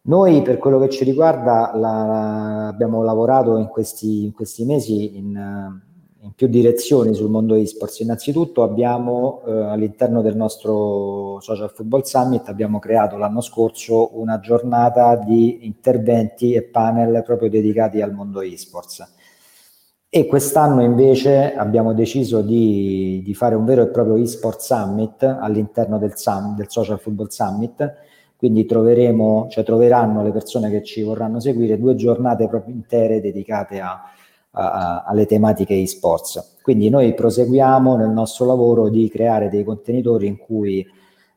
Noi 0.03 0.43
per 0.43 0.59
quello 0.59 0.79
che 0.79 0.91
ci 0.91 1.03
riguarda 1.03 1.73
la, 1.75 2.69
abbiamo 2.69 3.03
lavorato 3.03 3.57
in 3.57 3.67
questi, 3.67 4.23
in 4.23 4.33
questi 4.33 4.65
mesi 4.65 5.17
in, 5.17 5.91
in 6.25 6.35
più 6.35 6.47
direzioni 6.47 7.15
sul 7.15 7.31
mondo 7.31 7.55
esports. 7.55 8.01
Innanzitutto 8.01 8.63
abbiamo 8.63 9.43
eh, 9.45 9.53
all'interno 9.53 10.23
del 10.23 10.37
nostro 10.37 11.41
Social 11.41 11.73
Football 11.75 12.03
Summit 12.03 12.49
abbiamo 12.49 12.79
creato 12.79 13.17
l'anno 13.17 13.41
scorso 13.41 14.19
una 14.21 14.39
giornata 14.39 15.17
di 15.17 15.67
interventi 15.67 16.53
e 16.53 16.63
panel 16.63 17.23
proprio 17.25 17.51
dedicati 17.51 18.01
al 18.01 18.13
mondo 18.13 18.41
esports. 18.41 19.15
E 20.09 20.27
quest'anno 20.27 20.83
invece 20.83 21.55
abbiamo 21.55 21.93
deciso 21.93 22.43
di, 22.43 23.23
di 23.25 23.35
fare 23.35 23.55
un 23.55 23.65
vero 23.65 23.83
e 23.83 23.89
proprio 23.89 24.17
eSport 24.17 24.61
Summit 24.61 25.23
all'interno 25.23 25.99
del, 25.99 26.17
summit, 26.17 26.55
del 26.55 26.67
Social 26.69 27.01
Football 27.01 27.29
Summit, 27.29 27.95
quindi 28.37 28.67
troveremo, 28.67 29.49
cioè 29.49 29.65
troveranno 29.65 30.23
le 30.23 30.31
persone 30.31 30.71
che 30.71 30.85
ci 30.85 31.03
vorranno 31.03 31.41
seguire 31.41 31.79
due 31.79 31.95
giornate 31.95 32.47
proprio 32.47 32.75
intere 32.75 33.23
dedicate 33.23 33.81
a 33.81 34.12
alle 34.53 35.27
tematiche 35.27 35.75
e-sports. 35.75 36.59
Quindi 36.63 36.91
noi 36.91 37.15
proseguiamo 37.15 37.97
nel 37.97 38.11
nostro 38.11 38.45
lavoro 38.47 38.89
di 38.89 39.09
creare 39.09 39.49
dei 39.49 39.65
contenitori 39.65 40.27
in 40.27 40.37
cui 40.37 40.87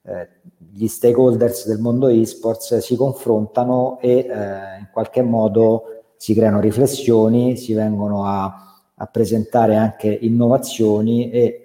eh, 0.03 0.29
gli 0.57 0.87
stakeholders 0.87 1.67
del 1.67 1.79
mondo 1.79 2.07
e-sports 2.07 2.77
si 2.77 2.95
confrontano 2.95 3.97
e 4.01 4.09
eh, 4.11 4.79
in 4.79 4.89
qualche 4.91 5.21
modo 5.21 6.03
si 6.17 6.33
creano 6.33 6.59
riflessioni, 6.59 7.57
si 7.57 7.73
vengono 7.73 8.25
a, 8.25 8.83
a 8.93 9.05
presentare 9.05 9.75
anche 9.75 10.07
innovazioni 10.07 11.31
e 11.31 11.61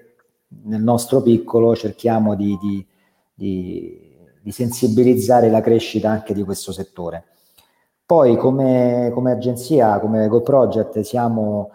nel 0.64 0.82
nostro 0.82 1.22
piccolo 1.22 1.76
cerchiamo 1.76 2.34
di, 2.34 2.56
di, 2.60 2.86
di, 3.34 4.16
di 4.40 4.50
sensibilizzare 4.50 5.50
la 5.50 5.60
crescita 5.60 6.10
anche 6.10 6.32
di 6.32 6.42
questo 6.42 6.72
settore. 6.72 7.24
Poi 8.10 8.36
come, 8.36 9.12
come 9.14 9.30
agenzia, 9.30 10.00
come 10.00 10.26
GoProject, 10.26 10.98
siamo, 10.98 11.70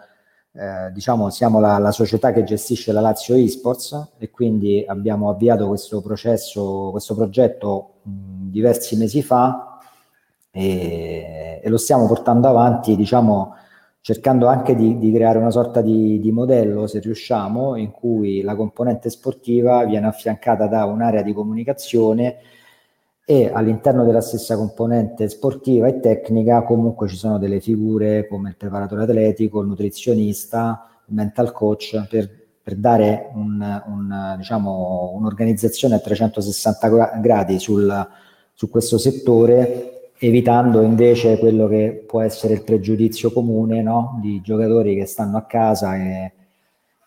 eh, 0.52 0.92
diciamo, 0.92 1.30
siamo 1.30 1.60
la, 1.60 1.78
la, 1.78 1.92
società 1.92 2.30
che 2.30 2.44
gestisce 2.44 2.92
la 2.92 3.00
Lazio 3.00 3.34
Esports 3.36 4.16
e 4.18 4.28
quindi 4.28 4.84
abbiamo 4.86 5.30
avviato 5.30 5.66
questo 5.66 6.02
processo, 6.02 6.90
questo 6.90 7.14
progetto 7.14 8.00
mh, 8.02 8.50
diversi 8.50 8.98
mesi 8.98 9.22
fa 9.22 9.78
e, 10.50 11.62
e, 11.64 11.68
lo 11.70 11.78
stiamo 11.78 12.06
portando 12.06 12.48
avanti, 12.48 12.96
diciamo, 12.96 13.54
cercando 14.02 14.46
anche 14.46 14.74
di, 14.74 14.98
di 14.98 15.10
creare 15.12 15.38
una 15.38 15.50
sorta 15.50 15.80
di, 15.80 16.20
di, 16.20 16.32
modello, 16.32 16.86
se 16.86 16.98
riusciamo, 16.98 17.76
in 17.76 17.92
cui 17.92 18.42
la 18.42 18.54
componente 18.54 19.08
sportiva 19.08 19.86
viene 19.86 20.06
affiancata 20.06 20.66
da 20.66 20.84
un'area 20.84 21.22
di 21.22 21.32
comunicazione 21.32 22.40
e 23.28 23.50
all'interno 23.52 24.04
della 24.04 24.20
stessa 24.20 24.56
componente 24.56 25.28
sportiva 25.28 25.88
e 25.88 25.98
tecnica 25.98 26.62
comunque 26.62 27.08
ci 27.08 27.16
sono 27.16 27.38
delle 27.38 27.60
figure 27.60 28.28
come 28.28 28.50
il 28.50 28.56
preparatore 28.56 29.02
atletico, 29.02 29.60
il 29.62 29.66
nutrizionista, 29.66 30.88
il 31.06 31.14
mental 31.16 31.50
coach 31.50 32.06
per, 32.08 32.30
per 32.62 32.76
dare 32.76 33.30
un, 33.34 33.82
un, 33.88 34.34
diciamo, 34.38 35.10
un'organizzazione 35.16 35.96
a 35.96 35.98
360 35.98 37.18
gradi 37.20 37.58
sul, 37.58 38.08
su 38.52 38.70
questo 38.70 38.96
settore 38.96 40.10
evitando 40.18 40.80
invece 40.82 41.36
quello 41.38 41.66
che 41.66 42.04
può 42.06 42.20
essere 42.20 42.54
il 42.54 42.62
pregiudizio 42.62 43.32
comune 43.32 43.82
no? 43.82 44.20
di 44.22 44.40
giocatori 44.40 44.94
che 44.94 45.04
stanno 45.04 45.36
a 45.36 45.46
casa 45.46 45.96
e 45.96 46.32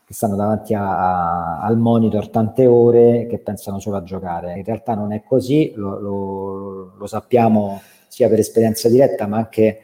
che 0.09 0.15
stanno 0.15 0.35
davanti 0.35 0.73
a, 0.73 1.59
a, 1.59 1.59
al 1.61 1.77
monitor 1.77 2.29
tante 2.29 2.65
ore 2.65 3.27
che 3.27 3.37
pensano 3.37 3.77
solo 3.79 3.97
a 3.97 4.03
giocare. 4.03 4.57
In 4.57 4.63
realtà 4.63 4.95
non 4.95 5.13
è 5.13 5.21
così, 5.21 5.71
lo, 5.75 5.99
lo, 5.99 6.93
lo 6.97 7.05
sappiamo 7.05 7.79
sia 8.07 8.27
per 8.27 8.39
esperienza 8.39 8.89
diretta, 8.89 9.27
ma 9.27 9.37
anche 9.37 9.79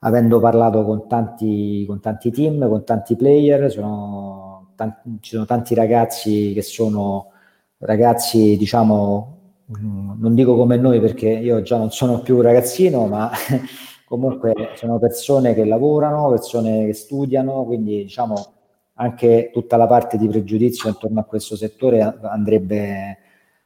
avendo 0.00 0.40
parlato 0.40 0.84
con 0.84 1.06
tanti, 1.06 1.84
con 1.86 2.00
tanti 2.00 2.32
team, 2.32 2.68
con 2.68 2.82
tanti 2.82 3.14
player, 3.14 3.70
sono 3.70 4.72
tanti, 4.74 5.18
ci 5.20 5.30
sono 5.30 5.44
tanti 5.44 5.76
ragazzi 5.76 6.52
che 6.54 6.62
sono 6.62 7.30
ragazzi, 7.78 8.56
diciamo, 8.56 9.38
non 9.78 10.34
dico 10.34 10.56
come 10.56 10.76
noi 10.76 11.00
perché 11.00 11.28
io 11.28 11.62
già 11.62 11.76
non 11.76 11.92
sono 11.92 12.18
più 12.18 12.34
un 12.34 12.42
ragazzino, 12.42 13.06
ma 13.06 13.30
comunque 14.06 14.72
sono 14.74 14.98
persone 14.98 15.54
che 15.54 15.64
lavorano, 15.64 16.30
persone 16.30 16.86
che 16.86 16.94
studiano, 16.94 17.62
quindi 17.64 18.02
diciamo 18.02 18.54
anche 19.02 19.50
tutta 19.52 19.76
la 19.76 19.86
parte 19.86 20.16
di 20.16 20.28
pregiudizio 20.28 20.88
intorno 20.88 21.20
a 21.20 21.24
questo 21.24 21.56
settore 21.56 22.00
andrebbe 22.22 23.18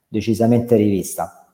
decisamente 0.09 0.77
rivista. 0.77 1.47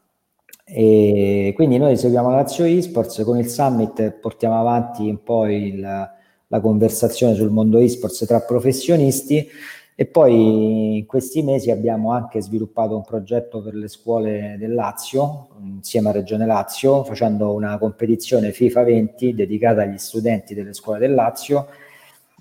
E 0.65 1.53
quindi 1.57 1.79
noi 1.79 1.97
seguiamo 1.97 2.31
la 2.31 2.37
Lazio 2.37 2.65
eSports, 2.65 3.23
con 3.25 3.39
il 3.39 3.49
summit 3.49 4.12
portiamo 4.12 4.59
avanti 4.59 5.09
un 5.09 5.23
po' 5.23 5.47
il, 5.47 5.81
la 5.81 6.61
conversazione 6.61 7.35
sul 7.35 7.51
mondo 7.51 7.79
eSports 7.79 8.25
tra 8.25 8.41
professionisti 8.41 9.49
e 9.95 10.07
poi 10.07 10.99
in 10.99 11.07
questi 11.07 11.43
mesi 11.43 11.71
abbiamo 11.71 12.12
anche 12.12 12.41
sviluppato 12.41 12.97
un 12.97 13.03
progetto 13.03 13.61
per 13.62 13.75
le 13.75 13.89
scuole 13.89 14.57
del 14.59 14.73
Lazio, 14.73 15.49
insieme 15.61 16.09
a 16.09 16.12
Regione 16.12 16.47
Lazio, 16.47 17.03
facendo 17.05 17.53
una 17.53 17.77
competizione 17.79 18.53
FIFA 18.53 18.85
20 18.85 19.35
dedicata 19.35 19.83
agli 19.83 19.99
studenti 19.99 20.55
delle 20.55 20.73
scuole 20.73 21.01
del 21.01 21.15
Lazio 21.15 21.67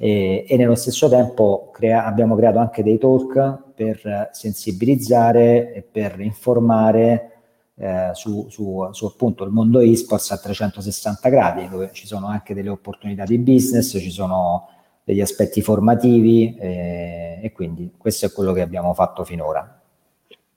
e, 0.04 0.46
e 0.48 0.58
nello 0.58 0.74
stesso 0.74 1.08
tempo 1.08 1.70
crea- 1.72 2.06
abbiamo 2.06 2.36
creato 2.36 2.58
anche 2.58 2.82
dei 2.82 2.98
talk 2.98 3.74
per 3.76 4.30
sensibilizzare 4.32 5.74
e 5.74 5.84
per 5.84 6.20
informare 6.22 7.32
eh, 7.76 8.10
su, 8.14 8.48
su, 8.50 8.90
su, 8.94 9.06
appunto 9.06 9.44
il 9.44 9.52
mondo 9.52 9.80
esports 9.80 10.32
a 10.32 10.40
360 10.40 11.30
gradi, 11.30 11.70
dove 11.70 11.92
ci 11.94 12.08
sono 12.08 12.26
anche 12.26 12.56
delle 12.56 12.70
opportunità 12.70 13.26
di 13.26 13.38
business, 13.38 14.00
ci 14.00 14.10
sono 14.10 14.70
degli 15.04 15.22
aspetti 15.22 15.62
formativi 15.62 16.56
eh, 16.60 17.40
e 17.40 17.52
quindi 17.52 17.92
questo 17.96 18.26
è 18.26 18.32
quello 18.32 18.54
che 18.54 18.62
abbiamo 18.62 18.96
fatto 18.96 19.24
finora. 19.24 19.80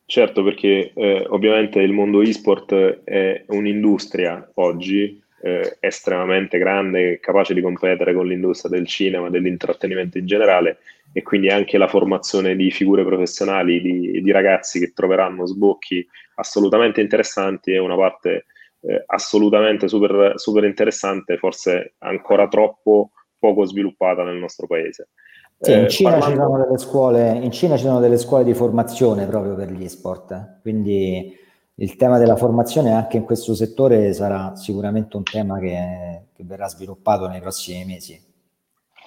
Certo, 0.07 0.43
perché 0.43 0.91
eh, 0.95 1.27
ovviamente 1.29 1.81
il 1.81 1.93
mondo 1.93 2.23
esport 2.23 2.73
è 3.05 3.45
un'industria 3.49 4.53
oggi 4.55 5.23
eh, 5.45 5.77
estremamente 5.79 6.57
grande, 6.57 7.21
capace 7.21 7.53
di 7.53 7.61
competere 7.61 8.15
con 8.15 8.27
l'industria 8.27 8.71
del 8.71 8.87
cinema, 8.87 9.29
dell'intrattenimento 9.29 10.17
in 10.17 10.25
generale 10.25 10.79
e 11.13 11.23
quindi 11.23 11.51
anche 11.51 11.77
la 11.77 11.87
formazione 11.87 12.57
di 12.57 12.71
figure 12.71 13.05
professionali, 13.05 13.83
di, 13.83 14.23
di 14.23 14.33
ragazzi 14.33 14.79
che 14.79 14.93
troveranno 14.95 15.45
sbocchi 15.45 16.05
assolutamente 16.37 17.03
interessanti 17.03 17.73
è 17.73 17.79
una 17.79 17.95
parte 17.95 18.47
eh, 18.81 19.03
assolutamente 19.05 19.87
super, 19.87 20.33
super 20.37 20.65
interessante, 20.65 21.37
forse 21.37 21.95
ancora 21.99 22.49
troppo 22.49 23.11
poco 23.39 23.67
sviluppata 23.67 24.23
nel 24.23 24.39
nostro 24.39 24.67
paese. 24.67 25.11
Sì, 25.61 25.73
in, 25.73 25.85
eh, 25.85 25.89
Cina 25.91 26.11
parlando... 26.13 26.37
ci 26.37 26.43
sono 26.43 26.65
delle 26.65 26.79
scuole, 26.79 27.39
in 27.43 27.53
Cina 27.53 27.77
ci 27.77 27.85
sono 27.85 28.01
delle 28.01 28.19
scuole 28.19 28.45
di 28.45 28.55
formazione 28.55 29.27
proprio 29.27 29.55
per 29.55 29.71
gli 29.71 29.89
sport, 29.89 30.61
quindi 30.63 31.43
il 31.77 31.97
tema 31.97 32.19
della 32.19 32.37
formazione 32.37 32.93
anche 32.93 33.17
in 33.17 33.25
questo 33.25 33.55
settore 33.55 34.13
sarà 34.13 34.55
sicuramente 34.55 35.17
un 35.17 35.25
tema 35.25 35.59
che, 35.59 36.27
che 36.35 36.45
verrà 36.45 36.69
sviluppato 36.69 37.27
nei 37.27 37.41
prossimi 37.41 37.85
mesi. 37.85 38.21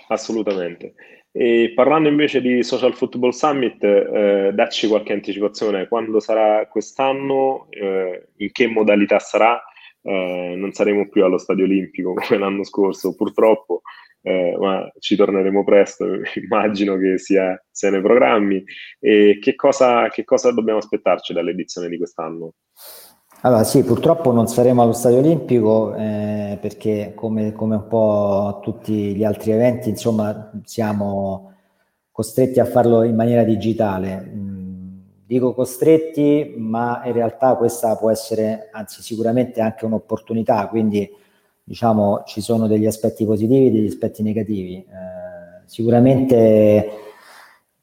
Assolutamente. 0.09 0.95
E 1.31 1.71
parlando 1.75 2.09
invece 2.09 2.41
di 2.41 2.63
Social 2.63 2.95
Football 2.95 3.29
Summit, 3.29 3.83
eh, 3.83 4.51
dacci 4.53 4.87
qualche 4.87 5.13
anticipazione, 5.13 5.87
quando 5.87 6.19
sarà 6.19 6.65
quest'anno, 6.67 7.67
eh, 7.69 8.29
in 8.37 8.51
che 8.51 8.67
modalità 8.67 9.19
sarà? 9.19 9.61
Eh, 10.01 10.53
non 10.57 10.71
saremo 10.71 11.07
più 11.09 11.23
allo 11.23 11.37
Stadio 11.37 11.65
Olimpico 11.65 12.13
come 12.17 12.39
l'anno 12.39 12.63
scorso, 12.63 13.15
purtroppo, 13.15 13.81
eh, 14.21 14.57
ma 14.59 14.89
ci 14.99 15.15
torneremo 15.15 15.63
presto, 15.63 16.05
immagino 16.41 16.97
che 16.97 17.17
sia, 17.17 17.61
sia 17.71 17.89
nei 17.89 18.01
programmi. 18.01 18.63
E 18.99 19.39
che 19.41 19.55
cosa, 19.55 20.09
che 20.09 20.23
cosa 20.23 20.51
dobbiamo 20.51 20.79
aspettarci 20.79 21.33
dall'edizione 21.33 21.87
di 21.87 21.97
quest'anno? 21.97 22.53
Allora 23.41 23.63
sì, 23.63 23.83
purtroppo 23.83 24.31
non 24.31 24.47
saremo 24.47 24.81
allo 24.81 24.93
Stadio 24.93 25.19
Olimpico 25.19 25.93
eh, 25.95 26.57
perché 26.59 27.13
come, 27.15 27.51
come, 27.53 27.75
un 27.75 27.87
po' 27.87 28.59
tutti 28.63 29.15
gli 29.15 29.23
altri 29.23 29.51
eventi, 29.51 29.89
insomma, 29.89 30.51
siamo 30.63 31.53
costretti 32.11 32.59
a 32.59 32.65
farlo 32.65 33.03
in 33.03 33.15
maniera 33.15 33.43
digitale. 33.43 34.27
Mm, 34.27 34.99
dico 35.23 35.53
costretti, 35.53 36.55
ma 36.57 37.03
in 37.05 37.13
realtà 37.13 37.55
questa 37.55 37.95
può 37.95 38.09
essere, 38.09 38.69
anzi 38.71 39.03
sicuramente 39.03 39.61
anche 39.61 39.85
un'opportunità, 39.85 40.67
quindi 40.67 41.07
diciamo 41.67 42.23
ci 42.25 42.39
sono 42.39 42.65
degli 42.65 42.85
aspetti 42.85 43.25
positivi 43.25 43.67
e 43.67 43.71
degli 43.71 43.87
aspetti 43.87 44.23
negativi. 44.23 44.75
Eh, 44.75 45.63
sicuramente 45.65 46.89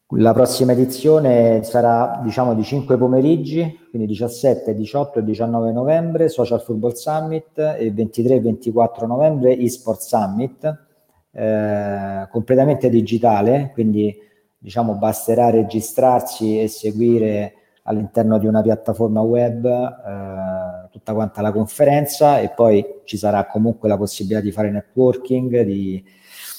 la 0.09 0.33
prossima 0.33 0.73
edizione 0.73 1.63
sarà 1.65 2.19
diciamo 2.25 2.55
di 2.55 2.63
5 2.63 2.97
pomeriggi, 2.97 3.87
quindi 3.91 4.09
17, 4.09 4.75
18 4.75 5.19
e 5.19 5.25
19 5.25 5.73
novembre, 5.73 6.31
Social 6.31 6.63
Football 6.63 6.93
Summit 6.93 7.59
e 7.79 7.91
23 7.93 8.37
e 8.37 8.41
24 8.41 9.07
novembre 9.07 9.59
eSport 9.59 10.01
Summit, 10.01 10.85
eh, 11.33 12.27
completamente 12.31 12.89
digitale, 12.89 13.71
quindi 13.75 14.17
diciamo 14.57 14.95
basterà 14.95 15.51
registrarsi 15.51 16.59
e 16.59 16.69
seguire 16.69 17.55
all'interno 17.85 18.39
di 18.39 18.47
una 18.47 18.63
piattaforma 18.63 19.21
web 19.21 19.67
eh, 19.67 20.89
tutta 20.91 21.13
quanta 21.13 21.43
la 21.43 21.53
conferenza 21.53 22.41
e 22.41 22.51
poi 22.51 23.01
ci 23.05 23.17
sarà 23.17 23.47
comunque 23.47 23.89
la 23.89 23.97
possibilità 23.97 24.41
di 24.41 24.53
fare 24.53 24.71
networking, 24.71 25.63
di, 25.63 26.03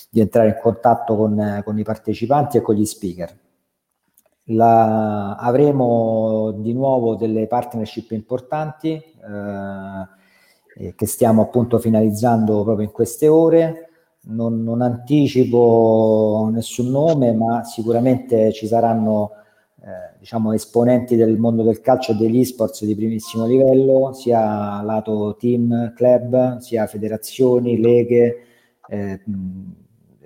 di 0.09 0.19
entrare 0.19 0.49
in 0.49 0.59
contatto 0.61 1.15
con, 1.15 1.61
con 1.63 1.79
i 1.79 1.83
partecipanti 1.83 2.57
e 2.57 2.61
con 2.61 2.75
gli 2.75 2.85
speaker. 2.85 3.43
La, 4.49 5.35
avremo 5.38 6.51
di 6.57 6.71
nuovo 6.73 7.15
delle 7.15 7.47
partnership 7.47 8.11
importanti 8.11 8.93
eh, 8.93 10.93
che 10.93 11.07
stiamo 11.07 11.41
appunto 11.41 11.79
finalizzando 11.79 12.63
proprio 12.63 12.85
in 12.85 12.91
queste 12.91 13.27
ore. 13.27 13.89
Non, 14.27 14.63
non, 14.63 14.81
anticipo 14.81 16.49
nessun 16.51 16.89
nome, 16.89 17.33
ma 17.33 17.63
sicuramente 17.63 18.51
ci 18.51 18.67
saranno 18.67 19.31
eh, 19.81 20.17
diciamo 20.19 20.53
esponenti 20.53 21.15
del 21.15 21.38
mondo 21.38 21.63
del 21.63 21.81
calcio 21.81 22.11
e 22.11 22.15
degli 22.15 22.39
esports 22.39 22.85
di 22.85 22.95
primissimo 22.95 23.45
livello, 23.45 24.13
sia 24.13 24.81
lato 24.81 25.35
team, 25.39 25.93
club, 25.93 26.57
sia 26.57 26.88
federazioni, 26.88 27.79
leghe, 27.79 28.45
eh, 28.88 29.21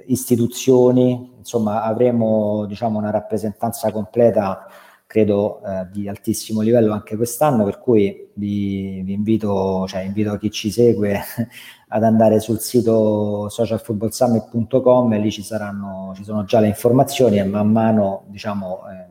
istituzioni, 0.05 1.33
insomma 1.37 1.83
avremo 1.83 2.65
diciamo, 2.65 2.97
una 2.97 3.11
rappresentanza 3.11 3.91
completa 3.91 4.67
credo 5.09 5.59
eh, 5.65 5.87
di 5.91 6.07
altissimo 6.07 6.61
livello 6.61 6.93
anche 6.93 7.15
quest'anno, 7.15 7.63
per 7.63 7.79
cui 7.79 8.29
vi, 8.35 9.01
vi 9.01 9.13
invito, 9.13 9.87
cioè, 9.87 10.01
invito 10.01 10.37
chi 10.37 10.51
ci 10.51 10.69
segue 10.69 11.19
ad 11.89 12.03
andare 12.03 12.39
sul 12.39 12.59
sito 12.59 13.49
socialfootballsummit.com 13.49 15.19
lì 15.19 15.31
ci, 15.31 15.41
saranno, 15.41 16.13
ci 16.15 16.23
sono 16.23 16.43
già 16.43 16.59
le 16.59 16.67
informazioni 16.67 17.39
e 17.39 17.43
man 17.43 17.71
mano 17.71 18.25
diciamo, 18.27 18.81
eh, 18.87 19.08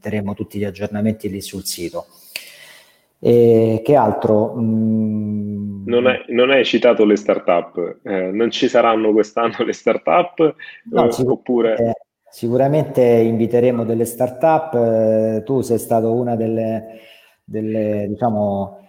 metteremo 0.00 0.32
tutti 0.32 0.58
gli 0.58 0.64
aggiornamenti 0.64 1.28
lì 1.28 1.42
sul 1.42 1.64
sito. 1.64 2.06
E 3.18 3.82
che 3.84 3.94
altro? 3.94 4.54
Mm. 4.58 5.86
Non, 5.86 6.06
hai, 6.06 6.24
non, 6.28 6.50
hai, 6.50 6.64
citato 6.64 7.04
le 7.04 7.16
start-up, 7.16 7.98
eh, 8.02 8.30
non 8.30 8.50
ci 8.50 8.66
saranno 8.66 9.12
quest'anno 9.12 9.56
le 9.64 9.74
start-up? 9.74 10.54
No, 10.90 11.06
eh, 11.06 11.12
sicur- 11.12 11.32
oppure... 11.38 11.92
Sicuramente 12.30 13.02
inviteremo 13.02 13.84
delle 13.84 14.04
start-up, 14.04 14.74
eh, 14.74 15.42
tu 15.44 15.62
sei 15.62 15.78
stato 15.78 16.14
una 16.14 16.36
delle, 16.36 17.00
delle 17.42 18.06
diciamo, 18.08 18.88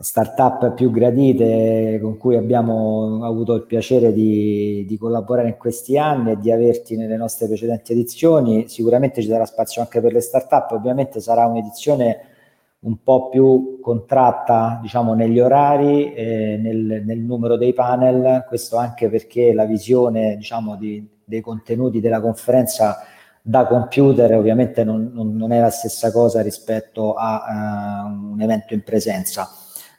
start-up 0.00 0.74
più 0.74 0.90
gradite 0.90 1.98
con 2.00 2.16
cui 2.16 2.36
abbiamo 2.36 3.24
avuto 3.24 3.54
il 3.54 3.64
piacere 3.64 4.12
di, 4.12 4.84
di, 4.86 4.96
collaborare 4.96 5.48
in 5.48 5.56
questi 5.56 5.98
anni 5.98 6.32
e 6.32 6.38
di 6.38 6.50
averti 6.50 6.96
nelle 6.96 7.16
nostre 7.16 7.46
precedenti 7.46 7.92
edizioni. 7.92 8.68
Sicuramente 8.68 9.20
ci 9.22 9.28
sarà 9.28 9.44
spazio 9.44 9.82
anche 9.82 10.00
per 10.00 10.12
le 10.12 10.20
start-up, 10.20 10.70
ovviamente 10.72 11.20
sarà 11.20 11.46
un'edizione 11.46 12.26
un 12.80 13.02
po' 13.02 13.28
più 13.28 13.78
contratta 13.80 14.78
diciamo, 14.82 15.14
negli 15.14 15.38
orari, 15.38 16.12
e 16.14 16.58
nel, 16.60 17.02
nel, 17.04 17.18
numero 17.18 17.56
dei 17.56 17.72
panel, 17.72 18.44
questo 18.48 18.76
anche 18.76 19.08
perché 19.08 19.52
la 19.52 19.64
visione 19.64 20.36
diciamo, 20.36 20.76
di, 20.76 21.06
dei 21.24 21.40
contenuti 21.40 22.00
della 22.00 22.20
conferenza 22.20 22.98
da 23.44 23.66
computer 23.66 24.32
ovviamente 24.36 24.84
non, 24.84 25.10
non, 25.12 25.34
non 25.34 25.50
è 25.52 25.60
la 25.60 25.70
stessa 25.70 26.12
cosa 26.12 26.42
rispetto 26.42 27.14
a 27.14 28.06
uh, 28.06 28.32
un 28.32 28.40
evento 28.40 28.72
in 28.74 28.82
presenza. 28.82 29.48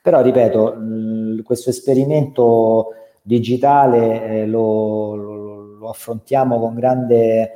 Però 0.03 0.21
ripeto, 0.21 0.73
l- 0.73 1.43
questo 1.43 1.69
esperimento 1.69 2.89
digitale 3.21 4.41
eh, 4.41 4.45
lo, 4.45 5.15
lo, 5.15 5.77
lo 5.77 5.89
affrontiamo 5.89 6.59
con 6.59 6.75
grande 6.75 7.51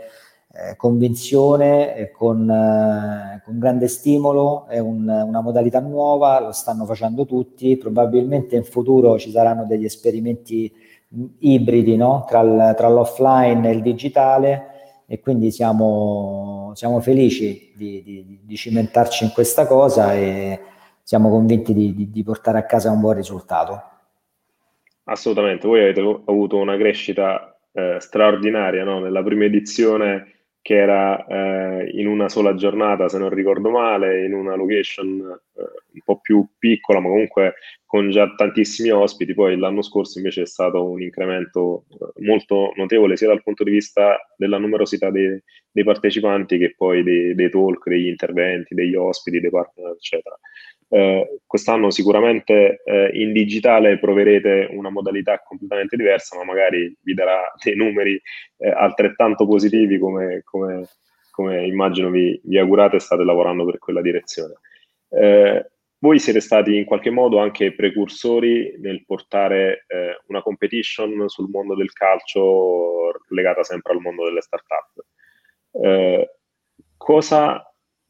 eh, 0.54 0.78
convinzione 0.78 1.94
e 1.98 2.10
con, 2.10 2.50
eh, 2.50 3.42
con, 3.44 3.60
grande 3.60 3.90
stimolo, 3.90 4.66
è 4.68 4.80
un, 4.80 5.10
una 5.10 5.42
modalità 5.42 5.82
nuova, 5.82 6.40
lo 6.40 6.54
stanno 6.54 6.86
facendo 6.86 7.26
tutti, 7.26 7.76
probabilmente 7.76 8.56
in 8.56 8.64
futuro 8.64 9.20
ci 9.20 9.30
saranno 9.30 9.66
degli 9.66 9.84
esperimenti 9.84 10.72
ibridi 11.40 11.98
no? 11.98 12.24
tra, 12.30 12.44
l, 12.44 12.76
tra, 12.78 12.88
l'offline 12.88 13.70
e 13.70 13.74
il 13.74 13.82
digitale. 13.82 14.68
E 15.06 15.20
quindi 15.20 15.52
siamo, 15.52 16.72
siamo 16.76 17.02
felici 17.02 17.74
di, 17.76 18.02
di, 18.04 18.40
di, 18.42 18.56
cimentarci 18.56 19.26
in 19.26 19.32
questa 19.34 19.68
cosa 19.68 20.14
e 20.14 20.60
siamo 21.08 21.30
convinti 21.30 21.74
di, 21.74 22.12
di 22.12 22.22
portare 22.22 22.58
a 22.58 22.66
casa 22.66 22.92
un 22.92 23.00
buon 23.00 23.16
risultato. 23.16 23.82
Assolutamente, 25.06 25.66
voi 25.66 25.80
avete 25.80 26.02
avuto 26.02 26.58
una 26.58 26.76
crescita 26.76 27.58
eh, 27.72 27.96
straordinaria, 28.02 28.84
no? 28.84 29.00
Nella 29.00 29.24
prima 29.24 29.46
edizione 29.46 30.34
che 30.62 30.76
era 30.76 31.26
eh, 31.26 31.92
in 31.94 32.08
una 32.08 32.28
sola 32.28 32.56
giornata, 32.56 33.08
se 33.08 33.18
non 33.20 33.30
ricordo 33.30 33.70
male, 33.70 34.26
in 34.26 34.34
una 34.34 34.56
location 34.56 35.22
eh, 35.54 35.62
un 35.94 36.02
po' 36.04 36.20
più 36.20 36.46
piccola, 36.60 37.00
ma 37.00 37.08
comunque 37.08 37.54
con 37.86 38.10
già 38.12 38.30
tantissimi 38.36 38.90
ospiti. 38.90 39.34
Poi 39.34 39.58
l'anno 39.58 39.84
scorso 39.84 40.18
invece 40.18 40.42
è 40.42 40.46
stato 40.46 40.84
un 40.84 41.02
incremento 41.02 41.86
eh, 41.90 42.26
molto 42.26 42.74
notevole 42.76 43.16
sia 43.16 43.28
dal 43.28 43.44
punto 43.44 43.64
di 43.64 43.72
vista 43.72 44.18
della 44.36 44.58
numerosità 44.58 45.10
dei, 45.10 45.42
dei 45.72 45.86
partecipanti 45.86 46.58
che 46.58 46.76
poi 46.76 47.02
dei, 47.02 47.34
dei, 47.34 47.50
talk, 47.50 47.88
degli 47.88 48.08
interventi, 48.08 48.76
degli 48.76 48.96
ospiti, 48.96 49.40
dei 49.40 49.50
partner, 49.50 49.92
eccetera. 49.92 50.38
Eh, 50.90 51.40
quest'anno 51.46 51.90
sicuramente 51.90 52.82
eh, 52.86 53.10
in 53.14 53.34
digitale 53.34 54.00
proverete 54.00 54.70
una 54.72 54.90
modalità 54.90 55.42
completamente 55.44 55.98
diversa, 55.98 56.38
ma 56.38 56.46
magari 56.46 56.96
vi 57.02 57.14
darà 57.14 57.52
dei 57.62 57.76
numeri 57.76 58.20
eh, 58.58 58.70
altrettanto 58.70 59.46
positivi 59.46 60.00
come, 60.00 60.42
come, 60.46 60.88
come 61.32 61.66
immagino 61.66 62.10
vi, 62.10 62.40
vi, 62.44 62.58
augurate 62.58 62.98
e 62.98 63.00
state 63.00 63.24
lavorando 63.24 63.66
per 63.66 63.80
quella 63.80 64.02
direzione. 64.02 64.54
Eh, 65.10 65.70
voi 66.00 66.20
siete 66.20 66.40
stati 66.40 66.76
in 66.78 66.86
qualche 66.86 67.10
modo 67.10 67.40
anche 67.40 67.74
precursori 67.74 68.76
nel 68.80 69.04
portare 69.06 69.86
eh, 69.88 70.22
una 70.28 70.42
competition 70.42 71.28
sul 71.28 71.50
mondo 71.50 71.76
del 71.76 71.92
calcio 71.92 73.14
legata 73.30 73.64
sempre 73.64 73.94
al 73.94 74.00
mondo 74.00 74.24
delle 74.26 74.42
start-up. 74.42 75.06
Cosa 76.98 77.64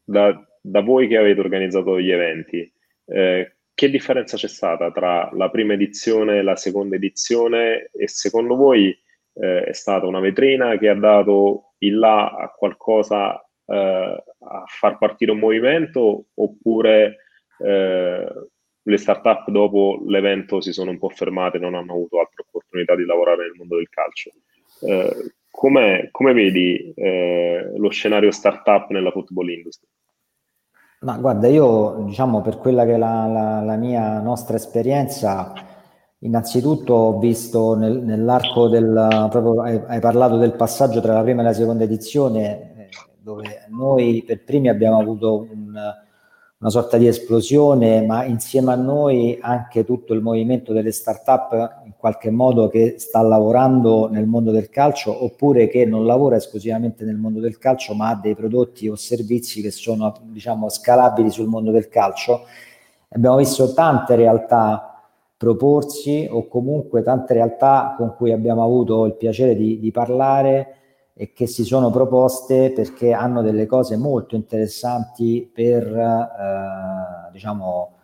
da, 0.04 0.47
da 0.70 0.80
voi 0.80 1.08
che 1.08 1.16
avete 1.16 1.40
organizzato 1.40 2.00
gli 2.00 2.10
eventi, 2.10 2.70
eh, 3.06 3.56
che 3.74 3.90
differenza 3.90 4.36
c'è 4.36 4.48
stata 4.48 4.90
tra 4.90 5.30
la 5.32 5.50
prima 5.50 5.74
edizione 5.74 6.38
e 6.38 6.42
la 6.42 6.56
seconda 6.56 6.96
edizione 6.96 7.90
e 7.92 8.08
secondo 8.08 8.56
voi 8.56 8.88
eh, 9.34 9.62
è 9.62 9.72
stata 9.72 10.06
una 10.06 10.20
vetrina 10.20 10.76
che 10.78 10.88
ha 10.88 10.94
dato 10.94 11.74
il 11.78 11.96
là 11.96 12.28
a 12.30 12.48
qualcosa 12.48 13.40
eh, 13.66 14.24
a 14.40 14.64
far 14.66 14.98
partire 14.98 15.30
un 15.30 15.38
movimento 15.38 16.26
oppure 16.34 17.18
eh, 17.60 18.26
le 18.82 18.96
start-up 18.96 19.48
dopo 19.50 20.02
l'evento 20.06 20.60
si 20.60 20.72
sono 20.72 20.90
un 20.90 20.98
po' 20.98 21.10
fermate 21.10 21.58
e 21.58 21.60
non 21.60 21.74
hanno 21.74 21.92
avuto 21.92 22.18
altre 22.18 22.44
opportunità 22.46 22.96
di 22.96 23.04
lavorare 23.04 23.42
nel 23.42 23.54
mondo 23.56 23.76
del 23.76 23.88
calcio. 23.88 24.32
Eh, 24.80 25.34
come 25.50 26.32
vedi 26.32 26.92
eh, 26.94 27.72
lo 27.76 27.90
scenario 27.90 28.30
start-up 28.30 28.90
nella 28.90 29.10
football 29.10 29.48
industry? 29.50 29.88
Ma 31.00 31.16
guarda, 31.16 31.46
io 31.46 32.02
diciamo 32.06 32.40
per 32.40 32.58
quella 32.58 32.84
che 32.84 32.94
è 32.94 32.96
la, 32.96 33.26
la, 33.26 33.60
la 33.60 33.76
mia 33.76 34.18
nostra 34.20 34.56
esperienza, 34.56 35.52
innanzitutto 36.20 36.92
ho 36.92 37.18
visto 37.20 37.76
nel, 37.76 37.98
nell'arco 38.02 38.68
del, 38.68 39.28
proprio 39.30 39.62
hai, 39.62 39.80
hai, 39.86 40.00
parlato 40.00 40.38
del 40.38 40.54
passaggio 40.54 41.00
tra 41.00 41.12
la 41.12 41.22
prima 41.22 41.42
e 41.42 41.44
la 41.44 41.52
seconda 41.52 41.84
edizione, 41.84 42.74
eh, 42.76 42.88
dove 43.16 43.64
noi 43.68 44.24
per 44.26 44.42
primi 44.42 44.68
abbiamo 44.68 44.98
avuto 44.98 45.46
un, 45.48 45.72
una 46.58 46.70
sorta 46.70 46.96
di 46.96 47.06
esplosione, 47.06 48.04
ma 48.04 48.24
insieme 48.24 48.72
a 48.72 48.76
noi 48.76 49.38
anche 49.40 49.84
tutto 49.84 50.14
il 50.14 50.20
movimento 50.20 50.72
delle 50.72 50.90
start-up 50.90 51.87
qualche 51.98 52.30
modo 52.30 52.68
che 52.68 52.94
sta 52.98 53.20
lavorando 53.22 54.08
nel 54.08 54.26
mondo 54.26 54.52
del 54.52 54.70
calcio 54.70 55.24
oppure 55.24 55.66
che 55.66 55.84
non 55.84 56.06
lavora 56.06 56.36
esclusivamente 56.36 57.04
nel 57.04 57.16
mondo 57.16 57.40
del 57.40 57.58
calcio, 57.58 57.92
ma 57.94 58.10
ha 58.10 58.14
dei 58.14 58.36
prodotti 58.36 58.88
o 58.88 58.94
servizi 58.94 59.60
che 59.60 59.72
sono 59.72 60.14
diciamo 60.22 60.68
scalabili 60.68 61.28
sul 61.28 61.48
mondo 61.48 61.72
del 61.72 61.88
calcio. 61.88 62.42
Abbiamo 63.10 63.36
visto 63.36 63.72
tante 63.74 64.14
realtà 64.14 65.02
proporsi 65.36 66.28
o 66.30 66.46
comunque 66.46 67.02
tante 67.02 67.34
realtà 67.34 67.94
con 67.96 68.14
cui 68.16 68.32
abbiamo 68.32 68.62
avuto 68.62 69.04
il 69.04 69.14
piacere 69.14 69.56
di, 69.56 69.80
di 69.80 69.90
parlare 69.90 70.74
e 71.14 71.32
che 71.32 71.48
si 71.48 71.64
sono 71.64 71.90
proposte 71.90 72.70
perché 72.72 73.12
hanno 73.12 73.42
delle 73.42 73.66
cose 73.66 73.96
molto 73.96 74.36
interessanti 74.36 75.50
per 75.52 75.84
eh, 75.84 77.32
diciamo, 77.32 77.97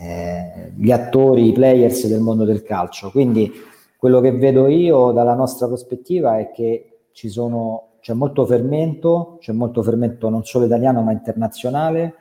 eh, 0.00 0.72
gli 0.76 0.90
attori, 0.90 1.48
i 1.48 1.52
players 1.52 2.06
del 2.06 2.20
mondo 2.20 2.44
del 2.44 2.62
calcio. 2.62 3.10
Quindi 3.10 3.50
quello 3.96 4.20
che 4.20 4.32
vedo 4.32 4.66
io 4.68 5.12
dalla 5.12 5.34
nostra 5.34 5.66
prospettiva 5.66 6.38
è 6.38 6.50
che 6.50 7.00
ci 7.12 7.28
sono, 7.28 7.94
c'è 8.00 8.14
molto 8.14 8.46
fermento, 8.46 9.38
c'è 9.40 9.52
molto 9.52 9.82
fermento 9.82 10.28
non 10.28 10.44
solo 10.44 10.66
italiano 10.66 11.02
ma 11.02 11.12
internazionale. 11.12 12.14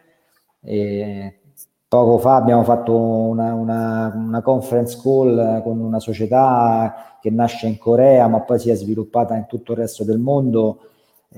E 0.61 1.39
Poco 1.89 2.17
fa 2.17 2.35
abbiamo 2.35 2.65
fatto 2.65 2.93
una, 2.93 3.53
una, 3.53 4.11
una, 4.13 4.41
conference 4.41 4.99
call 5.01 5.63
con 5.63 5.79
una 5.79 6.01
società 6.01 7.17
che 7.21 7.29
nasce 7.29 7.67
in 7.67 7.77
Corea 7.77 8.27
ma 8.27 8.41
poi 8.41 8.59
si 8.59 8.69
è 8.69 8.75
sviluppata 8.75 9.37
in 9.37 9.45
tutto 9.47 9.71
il 9.71 9.77
resto 9.77 10.03
del 10.03 10.19
mondo 10.19 10.79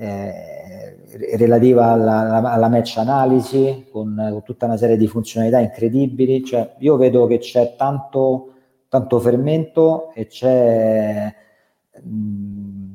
eh, 0.00 1.36
relativa 1.36 1.88
alla, 1.88 2.40
alla, 2.50 2.68
match 2.68 2.96
analisi 2.96 3.86
con, 3.92 4.14
con, 4.16 4.42
tutta 4.42 4.64
una 4.64 4.78
serie 4.78 4.96
di 4.96 5.06
funzionalità 5.06 5.58
incredibili. 5.58 6.42
Cioè, 6.42 6.76
io 6.78 6.96
vedo 6.96 7.26
che 7.26 7.38
c'è 7.38 7.74
tanto, 7.76 8.52
tanto 8.88 9.18
fermento 9.20 10.10
e 10.14 10.26
c'è... 10.26 11.34
Mh, 12.02 12.88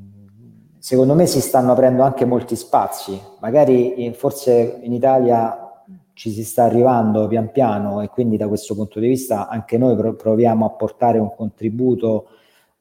secondo 0.79 1.15
me 1.15 1.25
si 1.25 1.41
stanno 1.41 1.71
aprendo 1.71 2.03
anche 2.03 2.25
molti 2.25 2.55
spazi, 2.55 3.19
magari 3.39 4.03
in, 4.03 4.13
forse 4.13 4.79
in 4.83 4.93
Italia 4.93 5.83
ci 6.13 6.31
si 6.31 6.43
sta 6.43 6.63
arrivando 6.63 7.27
pian 7.27 7.51
piano 7.51 8.01
e 8.01 8.07
quindi 8.07 8.37
da 8.37 8.47
questo 8.47 8.75
punto 8.75 8.99
di 8.99 9.07
vista 9.07 9.47
anche 9.47 9.79
noi 9.79 9.95
proviamo 10.15 10.65
a 10.65 10.69
portare 10.69 11.17
un 11.17 11.33
contributo 11.35 12.27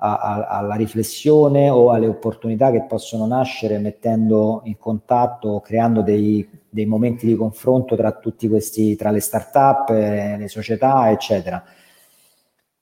a, 0.05 0.19
a, 0.19 0.47
alla 0.59 0.75
riflessione 0.75 1.71
o 1.71 1.91
alle 1.91 2.07
opportunità 2.07 2.71
che 2.71 2.83
possono 2.83 3.27
nascere 3.27 3.79
mettendo 3.79 4.61
in 4.65 4.77
contatto, 4.77 5.61
creando 5.61 6.03
dei, 6.03 6.47
dei 6.69 6.85
momenti 6.85 7.27
di 7.27 7.35
confronto 7.35 7.97
tra 7.97 8.13
tutti 8.13 8.47
questi, 8.47 8.97
tra 8.97 9.11
le 9.11 9.21
start-up, 9.21 9.89
eh, 9.91 10.37
le 10.37 10.49
società, 10.49 11.11
eccetera. 11.11 11.63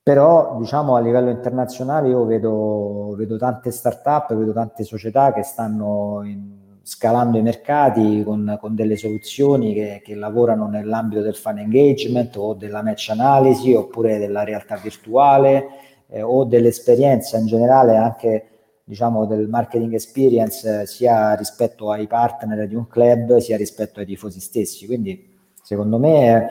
Però, 0.03 0.57
diciamo, 0.59 0.97
a 0.97 1.01
livello 1.01 1.31
internazionale 1.31 2.09
io 2.09 2.25
vedo, 2.25 3.15
vedo 3.17 3.37
tante 3.37 3.71
start-up, 3.71 4.35
vedo 4.35 4.53
tante 4.53 4.83
società 4.83 5.33
che 5.33 5.45
stanno 5.45 6.23
in, 6.25 6.57
scalando 6.83 7.39
i 7.39 7.43
mercati 7.43 8.25
con, 8.25 8.59
con 8.61 8.75
delle 8.75 8.97
soluzioni 8.97 9.73
che, 9.75 10.03
che, 10.05 10.17
lavorano 10.17 10.67
nell'ambito 10.67 11.21
del 11.23 11.37
fan 11.37 11.59
engagement 11.59 12.37
o 12.37 12.55
della 12.55 12.83
match 12.83 13.11
analisi 13.11 13.75
oppure 13.75 14.19
della 14.19 14.43
realtà 14.43 14.75
virtuale 14.75 15.92
eh, 16.13 16.23
o 16.23 16.45
dell'esperienza 16.45 17.39
in 17.39 17.47
generale 17.47 17.97
anche 17.97 18.47
diciamo 18.85 19.25
del 19.25 19.49
marketing 19.49 19.95
experience 19.95 20.83
eh, 20.83 20.87
sia 20.87 21.35
rispetto 21.35 21.91
ai 21.91 22.07
partner 22.07 22.69
di 22.69 22.75
un 22.75 22.87
club 22.87 23.39
sia 23.39 23.57
rispetto 23.57 24.01
ai 24.01 24.07
tifosi 24.07 24.41
stessi. 24.41 24.87
Quindi 24.87 25.31
secondo 25.63 25.99
me 25.99 26.27
è, 26.27 26.49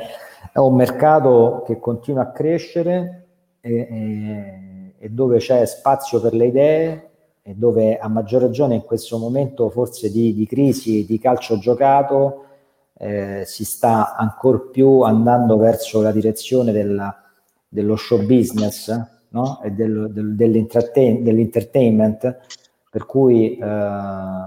è 0.54 0.58
un 0.58 0.76
mercato 0.76 1.64
che 1.66 1.80
continua 1.80 2.24
a 2.24 2.32
crescere 2.32 3.28
e, 3.62 3.74
e, 3.74 4.94
e 4.98 5.10
dove 5.10 5.38
c'è 5.38 5.66
spazio 5.66 6.20
per 6.20 6.34
le 6.34 6.46
idee 6.48 7.10
e 7.44 7.54
dove 7.56 7.98
a 7.98 8.08
maggior 8.08 8.42
ragione 8.42 8.76
in 8.76 8.84
questo 8.84 9.18
momento 9.18 9.70
forse 9.70 10.12
di, 10.12 10.34
di 10.34 10.46
crisi 10.46 11.06
di 11.06 11.20
calcio 11.20 11.58
giocato 11.58 12.46
eh, 12.98 13.44
si 13.46 13.66
sta 13.66 14.16
ancor 14.16 14.70
più 14.70 15.02
andando 15.02 15.58
verso 15.58 16.02
la 16.02 16.12
direzione 16.12 16.72
della, 16.72 17.16
dello 17.68 17.96
show 17.96 18.24
business 18.24 19.20
no? 19.32 19.62
e 19.64 19.72
del, 19.72 20.10
del, 20.12 20.36
dell'entertain, 20.36 21.24
dell'entertainment 21.24 22.40
per 22.90 23.06
cui 23.06 23.58
eh, 23.58 24.40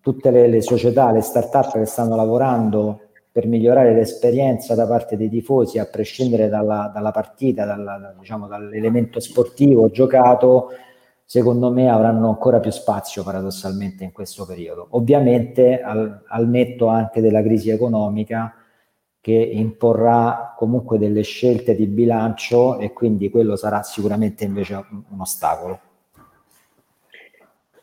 tutte 0.00 0.30
le, 0.30 0.48
le, 0.48 0.60
società, 0.60 1.10
le 1.12 1.20
start-up 1.20 1.72
che 1.72 1.84
stanno 1.84 2.16
lavorando 2.16 3.00
per 3.30 3.46
migliorare 3.46 3.94
l'esperienza 3.94 4.74
da 4.74 4.86
parte 4.86 5.16
dei 5.16 5.28
tifosi, 5.28 5.78
a 5.78 5.86
prescindere 5.86 6.48
dalla, 6.48 6.90
dalla 6.92 7.10
partita, 7.10 7.64
dalla, 7.64 8.14
diciamo, 8.18 8.46
dall'elemento 8.46 9.18
sportivo 9.18 9.90
giocato, 9.90 10.70
secondo 11.24 11.72
me 11.72 11.88
avranno 11.88 12.28
ancora 12.28 12.60
più 12.60 12.70
spazio 12.70 13.22
paradossalmente 13.22 14.04
in 14.04 14.12
questo 14.12 14.44
periodo. 14.46 14.86
Ovviamente 14.90 15.80
al, 15.80 16.22
al 16.28 16.48
netto 16.48 16.86
anche 16.86 17.20
della 17.20 17.42
crisi 17.42 17.70
economica 17.70 18.54
che 19.24 19.32
imporrà 19.32 20.52
comunque 20.54 20.98
delle 20.98 21.22
scelte 21.22 21.74
di 21.74 21.86
bilancio 21.86 22.78
e 22.78 22.92
quindi 22.92 23.30
quello 23.30 23.56
sarà 23.56 23.82
sicuramente 23.82 24.44
invece 24.44 24.74
un, 24.74 25.18
ostacolo. 25.18 25.80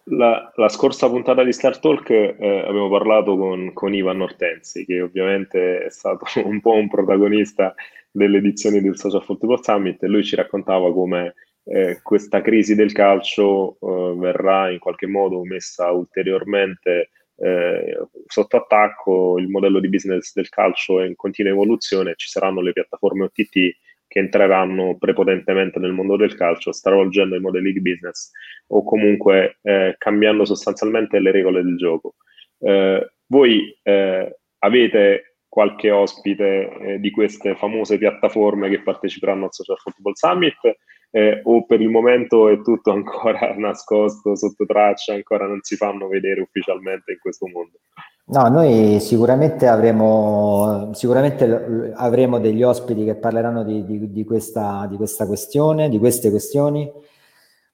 La, 0.03 0.51
la, 0.53 0.69
scorsa 0.69 1.09
puntata 1.09 1.43
di 1.43 1.51
Star 1.51 1.79
Talk 1.79 2.11
eh, 2.11 2.35
abbiamo 2.39 2.89
parlato 2.89 3.35
con, 3.37 3.73
con, 3.73 3.91
Ivan 3.91 4.21
Ortensi, 4.21 4.85
che 4.85 5.01
ovviamente 5.01 5.85
è 5.85 5.89
stato 5.89 6.25
un 6.45 6.61
po' 6.61 6.73
un 6.73 6.87
protagonista 6.87 7.73
delle 8.11 8.37
edizioni 8.37 8.79
del 8.79 8.99
Social 8.99 9.23
Football 9.23 9.61
Summit 9.61 10.03
e 10.03 10.07
lui 10.07 10.23
ci 10.23 10.35
raccontava 10.35 10.93
come 10.93 11.33
eh, 11.63 12.01
questa 12.03 12.41
crisi 12.41 12.75
del 12.75 12.91
calcio 12.91 13.77
eh, 13.81 14.13
verrà 14.15 14.69
in 14.69 14.77
qualche 14.77 15.07
modo 15.07 15.43
messa 15.43 15.89
ulteriormente 15.89 17.09
eh, 17.43 18.07
sotto 18.27 18.57
attacco, 18.57 19.37
il 19.39 19.47
modello 19.47 19.79
di 19.79 19.89
business 19.89 20.33
del 20.33 20.49
calcio 20.49 21.01
è 21.01 21.05
in 21.05 21.15
continua 21.15 21.51
evoluzione, 21.51 22.13
ci 22.15 22.27
saranno 22.27 22.61
le 22.61 22.71
piattaforme 22.71 23.25
OTT 23.25 23.75
che 24.07 24.19
entreranno 24.19 24.97
prepotentemente 24.97 25.79
nel 25.79 25.93
mondo 25.93 26.17
del 26.17 26.35
calcio, 26.35 26.71
stravolgendo 26.71 27.35
i 27.35 27.39
modelli 27.39 27.71
di 27.71 27.81
business 27.81 28.31
o 28.67 28.83
comunque 28.83 29.57
eh, 29.61 29.95
cambiando 29.97 30.45
sostanzialmente 30.45 31.19
le 31.19 31.31
regole 31.31 31.63
del 31.63 31.77
gioco. 31.77 32.15
Eh, 32.59 33.13
voi 33.27 33.73
eh, 33.81 34.39
avete 34.59 35.37
qualche 35.47 35.91
ospite 35.91 36.69
eh, 36.69 36.99
di 36.99 37.09
queste 37.09 37.55
famose 37.55 37.97
piattaforme 37.97 38.69
che 38.69 38.81
parteciperanno 38.81 39.45
al 39.45 39.53
Social 39.53 39.77
Football 39.77 40.13
Summit 40.13 40.77
eh, 41.11 41.41
o 41.43 41.65
per 41.65 41.81
il 41.81 41.89
momento 41.89 42.47
è 42.47 42.61
tutto 42.61 42.91
ancora 42.91 43.53
nascosto 43.59 44.35
sotto 44.35 44.65
traccia, 44.65 45.13
ancora 45.13 45.45
non 45.45 45.59
si 45.61 45.75
fanno 45.75 46.07
vedere 46.07 46.41
ufficialmente 46.41 47.11
in 47.11 47.19
questo 47.19 47.47
mondo? 47.47 47.79
No, 48.23 48.47
noi 48.47 48.99
sicuramente 49.01 49.67
avremo, 49.67 50.91
sicuramente 50.93 51.91
avremo 51.95 52.39
degli 52.39 52.63
ospiti 52.63 53.03
che 53.03 53.15
parleranno 53.15 53.63
di, 53.63 53.83
di, 53.83 54.11
di, 54.11 54.23
questa, 54.23 54.87
di 54.89 54.95
questa 54.95 55.27
questione, 55.27 55.89
di 55.89 55.99
queste 55.99 56.29
questioni. 56.29 56.89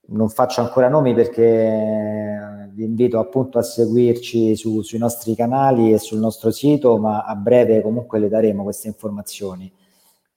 Non 0.10 0.30
faccio 0.30 0.62
ancora 0.62 0.89
nomi 0.89 1.13
perché 1.13 2.69
vi 2.73 2.84
invito 2.86 3.19
appunto 3.19 3.60
a 3.60 3.62
seguirci 3.62 4.56
su, 4.56 4.82
sui 4.82 4.97
nostri 4.97 5.36
canali 5.36 5.93
e 5.93 6.00
sul 6.00 6.17
nostro 6.17 6.50
sito, 6.50 6.97
ma 6.97 7.23
a 7.23 7.36
breve 7.36 7.82
comunque 7.82 8.17
le 8.17 8.30
daremo 8.30 8.63
queste 8.63 8.88
informazioni. 8.88 9.71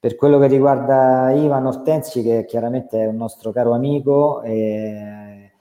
Per 0.01 0.17
quello 0.17 0.39
che 0.39 0.47
riguarda 0.47 1.31
Ivan 1.31 1.67
Ortensi, 1.67 2.23
che 2.23 2.47
chiaramente 2.47 3.01
è 3.03 3.07
un 3.07 3.17
nostro 3.17 3.53
caro 3.53 3.75
amico, 3.75 4.41
eh, 4.41 5.53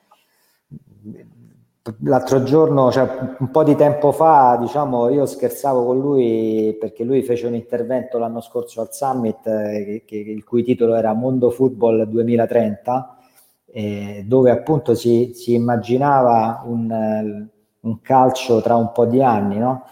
l'altro 2.04 2.44
giorno, 2.44 2.90
cioè 2.90 3.36
un 3.40 3.52
po' 3.52 3.64
di 3.64 3.76
tempo 3.76 4.14
fa, 4.14 4.58
diciamo, 4.58 5.10
io 5.10 5.26
scherzavo 5.26 5.84
con 5.84 6.00
lui 6.00 6.76
perché 6.80 7.04
lui 7.04 7.22
fece 7.24 7.48
un 7.48 7.56
intervento 7.56 8.18
l'anno 8.18 8.42
scorso 8.42 8.80
al 8.80 8.94
Summit, 8.94 9.46
eh, 9.46 10.04
che, 10.06 10.16
il 10.16 10.44
cui 10.46 10.64
titolo 10.64 10.96
era 10.96 11.14
Mondo 11.14 11.50
Football 11.50 12.04
2030, 12.04 13.18
eh, 13.66 14.24
dove 14.26 14.52
appunto 14.52 14.96
si, 14.96 15.32
si 15.34 15.54
immaginava 15.54 16.64
un, 16.66 17.48
un, 17.82 18.02
calcio 18.02 18.62
tra 18.62 18.76
un 18.76 18.92
po' 18.92 19.06
di 19.06 19.22
anni, 19.22 19.58
no? 19.58 19.86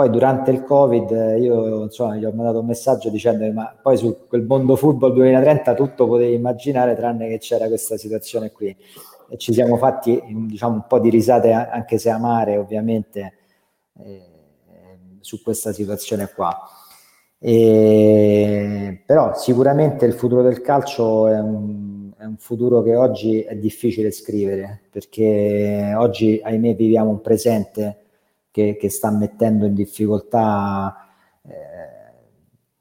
Poi 0.00 0.08
durante 0.08 0.50
il 0.50 0.64
Covid 0.64 1.10
io 1.38 1.82
insomma, 1.82 2.16
gli 2.16 2.24
ho 2.24 2.32
mandato 2.32 2.60
un 2.60 2.64
messaggio 2.64 3.10
dicendo 3.10 3.52
ma 3.52 3.76
poi 3.82 3.98
su 3.98 4.26
quel 4.26 4.44
mondo 4.44 4.74
football 4.74 5.12
2030 5.12 5.74
tutto 5.74 6.06
potevi 6.06 6.32
immaginare 6.32 6.96
tranne 6.96 7.28
che 7.28 7.36
c'era 7.36 7.66
questa 7.66 7.98
situazione 7.98 8.50
qui. 8.50 8.74
E 9.28 9.36
ci 9.36 9.52
siamo 9.52 9.76
fatti 9.76 10.18
diciamo, 10.46 10.76
un 10.76 10.86
po' 10.88 11.00
di 11.00 11.10
risate 11.10 11.52
anche 11.52 11.98
se 11.98 12.08
amare 12.08 12.56
ovviamente 12.56 13.34
eh, 13.98 14.22
su 15.20 15.42
questa 15.42 15.70
situazione 15.74 16.30
qua. 16.34 16.58
E, 17.38 19.02
però 19.04 19.36
sicuramente 19.36 20.06
il 20.06 20.14
futuro 20.14 20.40
del 20.40 20.62
calcio 20.62 21.26
è 21.26 21.38
un, 21.38 22.10
è 22.16 22.24
un 22.24 22.38
futuro 22.38 22.80
che 22.80 22.96
oggi 22.96 23.42
è 23.42 23.54
difficile 23.54 24.10
scrivere 24.12 24.80
perché 24.90 25.92
oggi 25.94 26.40
ahimè 26.42 26.74
viviamo 26.74 27.10
un 27.10 27.20
presente 27.20 27.96
che, 28.50 28.76
che 28.76 28.90
sta 28.90 29.10
mettendo 29.10 29.66
in 29.66 29.74
difficoltà 29.74 31.08
eh, 31.42 32.00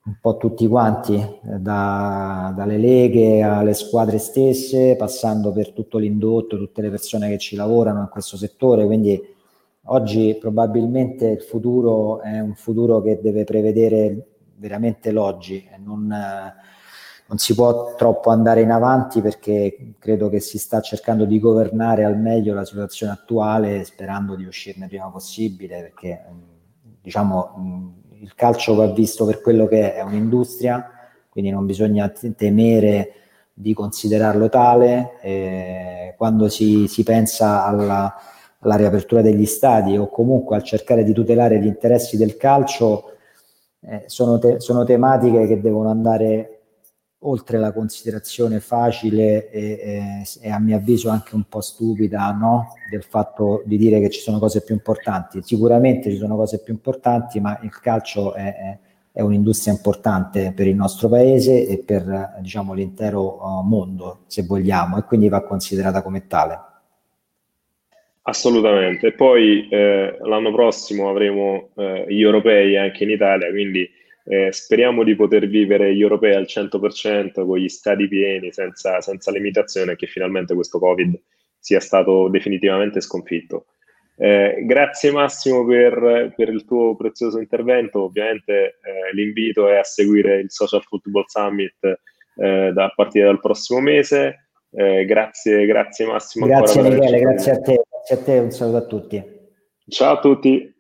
un 0.06 0.18
po' 0.22 0.38
tutti 0.38 0.68
quanti, 0.68 1.16
eh, 1.16 1.60
da, 1.60 2.54
dalle 2.56 2.78
leghe 2.78 3.42
alle 3.44 3.74
squadre 3.74 4.18
stesse, 4.18 4.96
passando 4.96 5.52
per 5.52 5.72
tutto 5.72 5.98
l'indotto, 5.98 6.58
tutte 6.58 6.82
le 6.82 6.90
persone 6.90 7.30
che 7.30 7.38
ci 7.38 7.56
lavorano 7.56 8.02
in 8.02 8.10
questo 8.10 8.38
settore. 8.38 8.86
Quindi 8.86 9.22
oggi 9.84 10.38
probabilmente 10.40 11.28
il 11.28 11.42
futuro 11.42 12.22
è 12.22 12.40
un 12.40 12.56
futuro 12.56 13.02
che 13.02 13.20
deve 13.22 13.44
prevedere 13.44 14.26
veramente 14.56 15.12
l'oggi 15.12 15.68
non, 15.84 16.14
non 17.30 17.38
si 17.38 17.54
può 17.54 17.94
troppo 17.94 18.32
andare 18.32 18.62
in 18.62 18.72
avanti 18.72 19.22
perché 19.22 19.94
credo 20.00 20.30
che 20.30 20.40
si 20.40 20.58
sta 20.58 20.82
cercando 20.82 21.26
di 21.26 21.40
governare 21.40 22.04
al 22.04 22.18
meglio 22.18 22.56
la 22.56 22.66
situazione 22.66 23.14
attuale 23.14 23.84
sperando 23.84 24.36
di 24.36 24.46
uscirne 24.46 24.88
prima 24.88 25.10
possibile 25.10 25.80
perché 25.82 26.26
diciamo 27.02 27.94
il 28.22 28.34
calcio 28.34 28.74
va 28.74 28.88
visto 28.88 29.26
per 29.26 29.42
quello 29.42 29.68
che 29.68 29.94
è, 29.94 29.98
è 29.98 30.02
un'industria 30.02 30.90
quindi 31.30 31.52
non 31.52 31.68
bisogna 31.68 32.12
temere 32.36 33.14
di 33.54 33.76
considerarlo 33.76 34.50
tale 34.50 35.20
eh, 35.22 36.16
quando 36.18 36.50
si, 36.50 36.88
si 36.88 37.04
pensa 37.04 37.64
alla, 37.64 38.12
alla, 38.60 38.76
riapertura 38.76 39.22
degli 39.22 39.46
stadi 39.46 39.96
o 39.98 40.10
comunque 40.10 40.56
al 40.56 40.64
cercare 40.64 41.04
di 41.04 41.14
tutelare 41.14 41.60
gli 41.60 41.68
interessi 41.68 42.18
del 42.18 42.38
calcio 42.38 43.12
eh, 43.82 44.04
sono, 44.08 44.40
te, 44.40 44.60
sono 44.60 44.84
tematiche 44.84 45.46
che 45.46 45.62
devono 45.62 45.90
andare 45.90 46.59
oltre 47.24 47.58
la 47.58 47.74
considerazione 47.74 48.60
facile 48.62 49.50
e, 49.50 49.62
e, 49.62 50.24
e, 50.42 50.50
a 50.50 50.60
mio 50.60 50.78
avviso 50.78 51.10
anche 51.10 51.36
un 51.36 51.44
po' 51.50 51.60
stupida 51.60 52.32
no? 52.32 52.76
del 52.90 53.04
fatto 53.04 53.62
di 53.66 53.78
dire 53.78 54.00
che 54.00 54.10
ci 54.10 54.22
sono 54.22 54.40
cose 54.40 54.64
più 54.64 54.74
importanti. 54.74 55.42
Sicuramente 55.44 56.12
ci 56.12 56.18
sono 56.18 56.36
cose 56.36 56.62
più 56.62 56.74
importanti, 56.74 57.42
ma 57.42 57.60
il 57.62 57.78
calcio 57.80 58.34
è, 58.34 58.56
è, 58.56 58.78
è 59.12 59.22
un'industria 59.22 59.74
importante 59.74 60.54
per 60.56 60.68
il 60.68 60.76
nostro 60.76 61.10
paese 61.10 61.68
e 61.68 61.80
per 61.80 62.38
diciamo, 62.40 62.74
l'intero 62.74 63.44
uh, 63.44 63.62
mondo, 63.64 64.20
se 64.28 64.44
vogliamo, 64.44 64.98
e 64.98 65.04
quindi 65.04 65.28
va 65.28 65.44
considerata 65.44 66.02
come 66.02 66.26
tale. 66.28 66.68
Assolutamente. 68.22 69.12
Poi 69.12 69.68
eh, 69.70 70.18
l'anno 70.22 70.54
prossimo 70.54 71.10
avremo 71.10 71.70
eh, 71.76 72.06
gli 72.08 72.22
europei 72.22 72.78
anche 72.78 73.04
in 73.04 73.10
Italia, 73.10 73.50
quindi 73.50 73.90
eh, 74.30 74.52
speriamo 74.52 75.04
di 75.04 75.16
poter 75.16 75.48
vivere 75.48 75.96
gli 75.96 76.02
europei 76.02 76.36
al 76.36 76.46
100% 76.48 77.46
con 77.46 77.58
gli 77.58 77.68
stadi 77.68 78.08
pieni, 78.08 78.52
senza, 78.52 79.02
senza 79.02 79.32
limitazione, 79.32 79.96
che 79.96 80.06
finalmente 80.06 80.54
questo 80.54 80.78
Covid 80.78 81.20
sia 81.58 81.80
stato 81.80 82.30
definitivamente 82.30 83.02
sconfitto. 83.02 83.66
Eh, 84.16 84.64
grazie 84.66 85.12
Massimo 85.12 85.66
per, 85.66 86.34
per, 86.36 86.50
il 86.50 86.64
tuo 86.66 86.96
prezioso 86.96 87.40
intervento. 87.40 88.04
Ovviamente 88.04 88.78
eh, 88.84 89.14
l'invito 89.14 89.68
è 89.68 89.78
a 89.78 89.84
seguire 89.84 90.42
il 90.42 90.52
Social 90.52 90.84
Football 90.84 91.24
Summit 91.26 92.00
eh, 92.36 92.72
da, 92.72 92.86
a 92.86 92.94
partire 92.96 93.26
dal 93.26 93.40
prossimo 93.40 93.80
mese. 93.80 94.50
Eh, 94.70 95.06
grazie, 95.06 95.66
grazie 95.66 96.06
Massimo. 96.06 96.46
Grazie 96.46 96.84
Michele, 96.84 97.20
grazie 97.20 97.52
a 97.54 97.62
te, 97.62 97.82
grazie 97.90 98.16
a 98.16 98.20
te, 98.20 98.38
un 98.38 98.52
saluto 98.52 98.78
a 98.78 98.86
tutti. 98.86 99.24
Ciao 99.88 100.18
a 100.18 100.20
tutti. 100.20 100.79